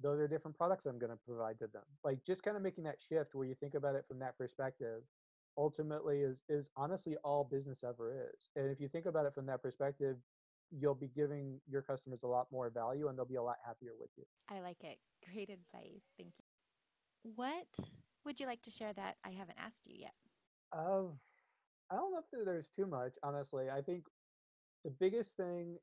those 0.03 0.19
are 0.19 0.27
different 0.27 0.57
products 0.57 0.85
I'm 0.85 0.99
going 0.99 1.11
to 1.11 1.19
provide 1.25 1.57
to 1.59 1.67
them. 1.67 1.83
Like 2.03 2.23
just 2.25 2.43
kind 2.43 2.57
of 2.57 2.63
making 2.63 2.83
that 2.83 2.97
shift 3.09 3.33
where 3.33 3.47
you 3.47 3.55
think 3.55 3.73
about 3.73 3.95
it 3.95 4.05
from 4.07 4.19
that 4.19 4.37
perspective 4.37 5.01
ultimately 5.57 6.21
is 6.21 6.43
is 6.49 6.69
honestly 6.75 7.15
all 7.23 7.47
business 7.49 7.83
ever 7.83 8.29
is. 8.33 8.49
And 8.55 8.69
if 8.69 8.79
you 8.79 8.87
think 8.87 9.05
about 9.05 9.25
it 9.25 9.33
from 9.33 9.45
that 9.47 9.63
perspective, 9.63 10.17
you'll 10.71 10.95
be 10.95 11.09
giving 11.15 11.59
your 11.69 11.81
customers 11.81 12.23
a 12.23 12.27
lot 12.27 12.47
more 12.51 12.69
value 12.69 13.07
and 13.07 13.17
they'll 13.17 13.25
be 13.25 13.35
a 13.35 13.43
lot 13.43 13.57
happier 13.65 13.91
with 13.99 14.09
you. 14.17 14.25
I 14.49 14.59
like 14.59 14.83
it. 14.83 14.97
Great 15.31 15.49
advice. 15.49 16.03
Thank 16.17 16.33
you. 16.37 17.31
What 17.35 17.67
would 18.25 18.39
you 18.39 18.45
like 18.47 18.61
to 18.63 18.71
share 18.71 18.93
that 18.93 19.15
I 19.23 19.29
haven't 19.29 19.57
asked 19.57 19.87
you 19.87 19.95
yet? 19.99 20.13
Um, 20.75 21.13
I 21.91 21.95
don't 21.95 22.11
know 22.11 22.19
if 22.19 22.45
there's 22.45 22.69
too 22.75 22.87
much, 22.87 23.13
honestly. 23.23 23.69
I 23.69 23.81
think 23.81 24.03
the 24.83 24.89
biggest 24.89 25.37
thing 25.37 25.77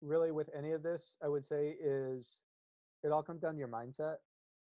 really 0.00 0.32
with 0.32 0.48
any 0.56 0.72
of 0.72 0.82
this, 0.82 1.16
I 1.22 1.28
would 1.28 1.44
say, 1.44 1.76
is 1.80 2.38
it 3.04 3.12
all 3.12 3.22
comes 3.22 3.42
down 3.42 3.54
to 3.54 3.58
your 3.58 3.68
mindset. 3.68 4.16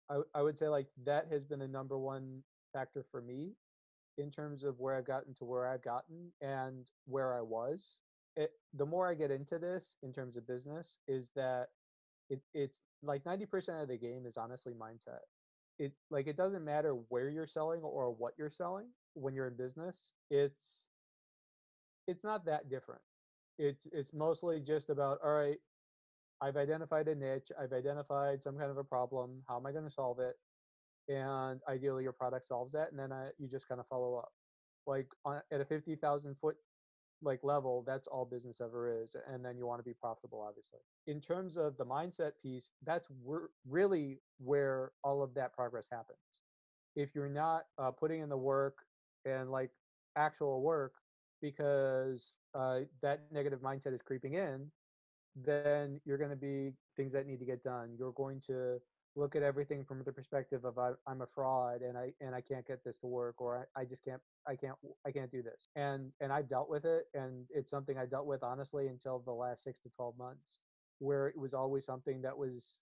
I, 0.09 0.21
I 0.33 0.41
would 0.41 0.57
say 0.57 0.67
like 0.67 0.87
that 1.05 1.27
has 1.31 1.45
been 1.45 1.59
the 1.59 1.67
number 1.67 1.97
one 1.97 2.43
factor 2.73 3.05
for 3.11 3.21
me 3.21 3.53
in 4.17 4.31
terms 4.31 4.63
of 4.63 4.79
where 4.79 4.95
I've 4.95 5.05
gotten 5.05 5.33
to 5.35 5.45
where 5.45 5.67
I've 5.67 5.83
gotten 5.83 6.31
and 6.41 6.85
where 7.05 7.33
I 7.37 7.41
was. 7.41 7.99
It, 8.35 8.51
the 8.73 8.85
more 8.85 9.09
I 9.09 9.15
get 9.15 9.31
into 9.31 9.59
this 9.59 9.97
in 10.03 10.13
terms 10.13 10.37
of 10.37 10.47
business, 10.47 10.99
is 11.07 11.31
that 11.35 11.69
it, 12.29 12.41
it's 12.53 12.81
like 13.03 13.23
90% 13.23 13.81
of 13.81 13.87
the 13.87 13.97
game 13.97 14.25
is 14.25 14.37
honestly 14.37 14.73
mindset. 14.73 15.21
It 15.79 15.93
like 16.11 16.27
it 16.27 16.37
doesn't 16.37 16.65
matter 16.65 16.93
where 17.09 17.29
you're 17.29 17.47
selling 17.47 17.81
or 17.81 18.11
what 18.11 18.33
you're 18.37 18.49
selling 18.49 18.87
when 19.13 19.33
you're 19.33 19.47
in 19.47 19.55
business. 19.55 20.13
It's 20.29 20.89
it's 22.07 22.23
not 22.23 22.45
that 22.45 22.69
different. 22.69 23.01
It's 23.57 23.87
it's 23.91 24.13
mostly 24.13 24.59
just 24.59 24.89
about 24.89 25.19
all 25.23 25.33
right, 25.33 25.57
I've 26.41 26.57
identified 26.57 27.07
a 27.07 27.15
niche, 27.15 27.51
I've 27.59 27.73
identified 27.73 28.41
some 28.41 28.57
kind 28.57 28.71
of 28.71 28.77
a 28.77 28.83
problem, 28.83 29.41
how 29.47 29.57
am 29.57 29.65
I 29.65 29.71
going 29.71 29.85
to 29.85 29.91
solve 29.91 30.19
it? 30.19 30.35
And 31.11 31.59
ideally 31.67 32.03
your 32.03 32.13
product 32.13 32.45
solves 32.47 32.71
that 32.73 32.91
and 32.91 32.99
then 32.99 33.11
I, 33.11 33.29
you 33.37 33.47
just 33.47 33.67
kind 33.67 33.79
of 33.79 33.87
follow 33.87 34.15
up. 34.15 34.31
Like 34.87 35.07
on, 35.25 35.41
at 35.51 35.61
a 35.61 35.65
50,000 35.65 36.35
foot 36.39 36.55
like 37.21 37.39
level, 37.43 37.83
that's 37.85 38.07
all 38.07 38.25
business 38.25 38.61
ever 38.61 39.01
is 39.01 39.15
and 39.31 39.43
then 39.43 39.57
you 39.57 39.65
want 39.65 39.79
to 39.79 39.83
be 39.83 39.93
profitable 39.93 40.45
obviously. 40.47 40.79
In 41.07 41.19
terms 41.19 41.57
of 41.57 41.77
the 41.77 41.85
mindset 41.85 42.31
piece, 42.41 42.69
that's 42.85 43.07
where, 43.23 43.49
really 43.67 44.19
where 44.37 44.91
all 45.03 45.21
of 45.21 45.33
that 45.33 45.53
progress 45.53 45.87
happens. 45.91 46.19
If 46.95 47.15
you're 47.15 47.29
not 47.29 47.63
uh, 47.77 47.91
putting 47.91 48.21
in 48.21 48.29
the 48.29 48.37
work 48.37 48.77
and 49.25 49.51
like 49.51 49.71
actual 50.15 50.61
work 50.61 50.93
because 51.41 52.33
uh, 52.55 52.79
that 53.01 53.23
negative 53.31 53.61
mindset 53.61 53.93
is 53.93 54.01
creeping 54.01 54.33
in, 54.33 54.69
then 55.45 55.99
you're 56.05 56.17
going 56.17 56.29
to 56.29 56.35
be 56.35 56.73
things 56.95 57.13
that 57.13 57.27
need 57.27 57.39
to 57.39 57.45
get 57.45 57.63
done. 57.63 57.95
You're 57.97 58.11
going 58.11 58.41
to 58.47 58.79
look 59.15 59.35
at 59.35 59.43
everything 59.43 59.83
from 59.83 60.03
the 60.03 60.11
perspective 60.11 60.65
of 60.65 60.77
I, 60.77 60.91
I'm 61.07 61.21
a 61.21 61.27
fraud 61.27 61.81
and 61.81 61.97
I 61.97 62.13
and 62.21 62.35
I 62.35 62.41
can't 62.41 62.65
get 62.65 62.83
this 62.83 62.99
to 62.99 63.07
work 63.07 63.41
or 63.41 63.67
I, 63.75 63.81
I 63.81 63.85
just 63.85 64.03
can't 64.03 64.21
I 64.47 64.55
can't 64.55 64.75
I 65.05 65.11
can't 65.11 65.31
do 65.31 65.41
this. 65.41 65.69
And 65.75 66.11
and 66.21 66.31
I've 66.31 66.49
dealt 66.49 66.69
with 66.69 66.85
it 66.85 67.05
and 67.13 67.45
it's 67.49 67.69
something 67.69 67.97
I 67.97 68.05
dealt 68.05 68.27
with 68.27 68.43
honestly 68.43 68.87
until 68.87 69.19
the 69.19 69.31
last 69.31 69.63
six 69.63 69.81
to 69.81 69.89
twelve 69.89 70.17
months, 70.17 70.59
where 70.99 71.27
it 71.27 71.37
was 71.37 71.53
always 71.53 71.85
something 71.85 72.21
that 72.21 72.37
was 72.37 72.77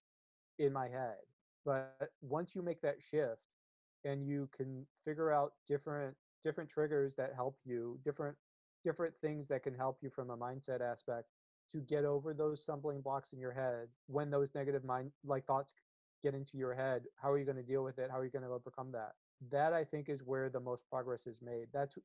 in 0.58 0.72
my 0.72 0.88
head. 0.88 1.16
But 1.64 2.10
once 2.20 2.54
you 2.54 2.62
make 2.62 2.80
that 2.82 3.02
shift 3.02 3.56
and 4.04 4.26
you 4.26 4.48
can 4.56 4.86
figure 5.04 5.32
out 5.32 5.54
different 5.66 6.16
different 6.44 6.70
triggers 6.70 7.14
that 7.16 7.34
help 7.34 7.58
you, 7.64 7.98
different 8.04 8.36
different 8.84 9.14
things 9.20 9.48
that 9.48 9.62
can 9.62 9.74
help 9.74 9.98
you 10.02 10.10
from 10.10 10.30
a 10.30 10.36
mindset 10.36 10.80
aspect 10.80 11.26
to 11.70 11.78
get 11.78 12.04
over 12.04 12.34
those 12.34 12.62
stumbling 12.62 13.00
blocks 13.00 13.32
in 13.32 13.38
your 13.38 13.52
head 13.52 13.88
when 14.06 14.30
those 14.30 14.54
negative 14.54 14.84
mind 14.84 15.10
like 15.24 15.44
thoughts 15.46 15.74
get 16.22 16.34
into 16.34 16.56
your 16.56 16.74
head 16.74 17.02
how 17.16 17.30
are 17.30 17.38
you 17.38 17.44
going 17.44 17.56
to 17.56 17.62
deal 17.62 17.84
with 17.84 17.98
it? 17.98 18.10
How 18.10 18.18
are 18.18 18.24
you 18.24 18.30
going 18.30 18.44
to 18.44 18.50
overcome 18.50 18.92
that? 18.92 19.12
That 19.50 19.72
i 19.72 19.84
think 19.84 20.08
is 20.08 20.22
where 20.24 20.48
the 20.48 20.60
most 20.60 20.84
progress 20.90 21.26
is 21.26 21.40
made. 21.42 21.66
That's 21.72 21.96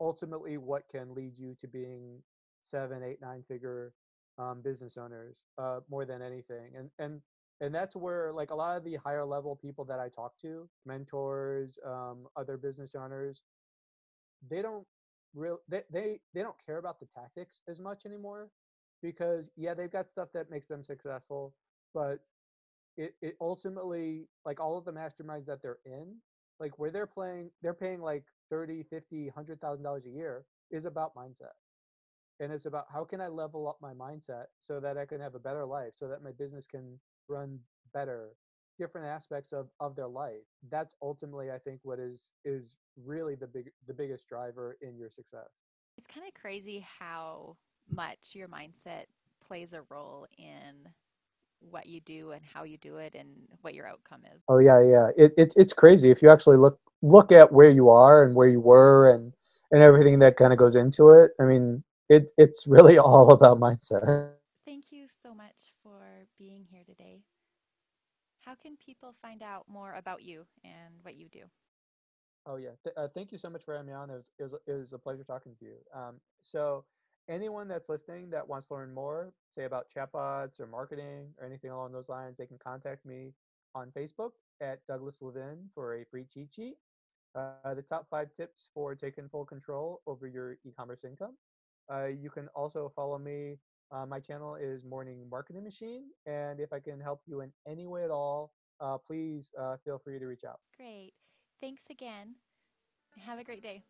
ultimately 0.00 0.58
what 0.58 0.88
can 0.90 1.14
lead 1.14 1.38
you 1.38 1.54
to 1.60 1.66
being 1.66 2.22
seven 2.60 3.02
eight 3.02 3.20
nine 3.22 3.42
figure 3.48 3.92
um, 4.38 4.60
business 4.62 4.96
owners 4.96 5.44
uh, 5.58 5.80
more 5.88 6.04
than 6.04 6.20
anything. 6.20 6.72
And 6.76 6.90
and 6.98 7.22
and 7.60 7.74
that's 7.74 7.96
where 7.96 8.32
like 8.32 8.50
a 8.50 8.54
lot 8.54 8.76
of 8.76 8.84
the 8.84 8.96
higher 8.96 9.24
level 9.24 9.56
people 9.56 9.84
that 9.84 10.00
i 10.00 10.08
talk 10.08 10.32
to 10.42 10.68
mentors 10.84 11.78
um, 11.86 12.26
other 12.36 12.56
business 12.56 12.94
owners 12.94 13.42
they 14.50 14.60
don't 14.62 14.84
real 15.34 15.58
they, 15.68 15.82
they 15.90 16.20
they 16.34 16.42
don't 16.42 16.56
care 16.64 16.78
about 16.78 17.00
the 17.00 17.06
tactics 17.06 17.60
as 17.68 17.80
much 17.80 18.02
anymore 18.06 18.48
because 19.04 19.50
yeah 19.56 19.74
they've 19.74 19.92
got 19.92 20.08
stuff 20.08 20.28
that 20.32 20.50
makes 20.50 20.66
them 20.66 20.82
successful 20.82 21.54
but 21.92 22.20
it, 22.96 23.14
it 23.20 23.36
ultimately 23.40 24.28
like 24.44 24.60
all 24.60 24.78
of 24.78 24.84
the 24.84 24.92
masterminds 24.92 25.46
that 25.46 25.60
they're 25.62 25.78
in 25.84 26.16
like 26.60 26.78
where 26.78 26.90
they're 26.90 27.06
playing 27.06 27.50
they're 27.62 27.74
paying 27.74 28.00
like 28.00 28.24
30 28.50 28.82
50 28.84 29.26
100 29.26 29.60
thousand 29.60 29.84
dollars 29.84 30.06
a 30.06 30.10
year 30.10 30.46
is 30.70 30.84
about 30.86 31.14
mindset. 31.14 31.54
And 32.40 32.52
it's 32.52 32.66
about 32.66 32.86
how 32.92 33.04
can 33.04 33.20
i 33.20 33.28
level 33.28 33.68
up 33.68 33.78
my 33.80 33.92
mindset 33.92 34.46
so 34.62 34.80
that 34.80 34.96
i 34.96 35.04
can 35.04 35.20
have 35.20 35.34
a 35.34 35.38
better 35.38 35.64
life 35.64 35.92
so 35.94 36.08
that 36.08 36.22
my 36.22 36.32
business 36.32 36.66
can 36.66 36.98
run 37.28 37.58
better? 37.92 38.30
Different 38.78 39.06
aspects 39.06 39.52
of 39.52 39.68
of 39.80 39.94
their 39.94 40.08
life. 40.08 40.46
That's 40.70 40.94
ultimately 41.02 41.50
i 41.50 41.58
think 41.58 41.80
what 41.82 41.98
is 41.98 42.30
is 42.44 42.76
really 42.96 43.34
the 43.34 43.46
big 43.46 43.70
the 43.86 43.94
biggest 43.94 44.28
driver 44.28 44.76
in 44.80 44.96
your 44.96 45.10
success. 45.10 45.50
It's 45.96 46.08
kind 46.08 46.26
of 46.26 46.34
crazy 46.40 46.84
how 46.98 47.56
much 47.90 48.34
your 48.34 48.48
mindset 48.48 49.04
plays 49.46 49.72
a 49.72 49.82
role 49.90 50.26
in 50.38 50.88
what 51.60 51.86
you 51.86 52.00
do 52.00 52.32
and 52.32 52.44
how 52.44 52.64
you 52.64 52.76
do 52.78 52.96
it 52.96 53.14
and 53.14 53.28
what 53.62 53.74
your 53.74 53.86
outcome 53.86 54.22
is. 54.34 54.42
oh 54.48 54.58
yeah 54.58 54.80
yeah 54.80 55.08
it, 55.16 55.32
it's 55.36 55.56
it's 55.56 55.72
crazy 55.72 56.10
if 56.10 56.22
you 56.22 56.28
actually 56.30 56.56
look 56.56 56.78
look 57.02 57.32
at 57.32 57.52
where 57.52 57.68
you 57.70 57.88
are 57.88 58.22
and 58.24 58.34
where 58.34 58.48
you 58.48 58.60
were 58.60 59.10
and 59.10 59.32
and 59.72 59.82
everything 59.82 60.18
that 60.18 60.36
kind 60.36 60.52
of 60.52 60.58
goes 60.58 60.76
into 60.76 61.10
it 61.10 61.30
i 61.40 61.44
mean 61.44 61.82
it 62.08 62.30
it's 62.36 62.66
really 62.68 62.98
all 62.98 63.30
about 63.30 63.58
mindset 63.60 64.06
Thank 64.64 64.92
you 64.92 65.06
so 65.08 65.34
much 65.34 65.72
for 65.82 66.26
being 66.38 66.64
here 66.64 66.84
today. 66.84 67.22
How 68.40 68.54
can 68.54 68.76
people 68.76 69.12
find 69.12 69.42
out 69.42 69.68
more 69.68 69.94
about 69.94 70.22
you 70.22 70.46
and 70.64 71.02
what 71.02 71.14
you 71.16 71.28
do? 71.28 71.50
Oh 72.46 72.56
yeah. 72.56 72.70
Th- 72.82 72.94
uh, 72.96 73.08
thank 73.08 73.32
you 73.32 73.38
so 73.38 73.48
much 73.50 73.64
for 73.64 73.74
having 73.74 73.88
me 73.88 73.92
on. 73.92 74.10
It 74.10 74.14
was, 74.14 74.32
it 74.38 74.42
was 74.42 74.54
it 74.66 74.72
was 74.72 74.92
a 74.92 74.98
pleasure 74.98 75.24
talking 75.24 75.54
to 75.58 75.64
you. 75.64 75.76
Um, 75.94 76.20
so 76.42 76.84
anyone 77.28 77.68
that's 77.68 77.88
listening 77.88 78.30
that 78.30 78.46
wants 78.48 78.66
to 78.68 78.74
learn 78.74 78.92
more, 78.92 79.32
say 79.50 79.64
about 79.64 79.86
chatbots 79.94 80.60
or 80.60 80.66
marketing 80.66 81.32
or 81.38 81.46
anything 81.46 81.70
along 81.70 81.92
those 81.92 82.08
lines, 82.08 82.36
they 82.36 82.46
can 82.46 82.58
contact 82.58 83.04
me 83.06 83.32
on 83.74 83.90
Facebook 83.90 84.30
at 84.60 84.80
Douglas 84.86 85.16
Levin 85.20 85.68
for 85.74 85.96
a 85.96 86.04
free 86.04 86.24
cheat 86.32 86.52
sheet. 86.54 86.76
Uh, 87.34 87.74
the 87.74 87.82
top 87.82 88.06
five 88.08 88.28
tips 88.36 88.68
for 88.72 88.94
taking 88.94 89.28
full 89.28 89.44
control 89.44 89.82
over 90.06 90.26
your 90.26 90.56
e-commerce 90.64 91.04
income. 91.04 91.36
Uh, 91.92 92.06
you 92.06 92.30
can 92.30 92.48
also 92.54 92.92
follow 92.94 93.18
me. 93.18 93.58
Uh, 93.90 94.06
my 94.06 94.18
channel 94.20 94.54
is 94.54 94.84
Morning 94.84 95.28
Marketing 95.28 95.62
Machine, 95.62 96.04
and 96.26 96.60
if 96.60 96.72
I 96.72 96.80
can 96.80 97.00
help 97.00 97.20
you 97.26 97.40
in 97.40 97.52
any 97.66 97.86
way 97.86 98.04
at 98.04 98.10
all, 98.10 98.52
uh, 98.80 98.98
please 98.98 99.50
uh, 99.60 99.76
feel 99.84 99.98
free 99.98 100.18
to 100.18 100.26
reach 100.26 100.44
out. 100.44 100.60
Great. 100.76 101.12
Thanks 101.60 101.82
again. 101.90 102.36
Have 103.18 103.38
a 103.38 103.44
great 103.44 103.62
day. 103.62 103.84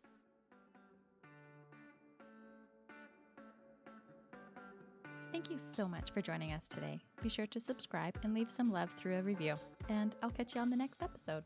Thank 5.35 5.51
you 5.51 5.59
so 5.73 5.85
much 5.85 6.11
for 6.11 6.21
joining 6.21 6.53
us 6.53 6.65
today. 6.65 6.97
Be 7.21 7.27
sure 7.27 7.45
to 7.47 7.59
subscribe 7.59 8.17
and 8.23 8.33
leave 8.33 8.49
some 8.49 8.71
love 8.71 8.89
through 8.95 9.17
a 9.17 9.21
review. 9.21 9.55
And 9.89 10.15
I'll 10.23 10.29
catch 10.29 10.55
you 10.55 10.61
on 10.61 10.69
the 10.69 10.77
next 10.77 11.03
episode. 11.03 11.43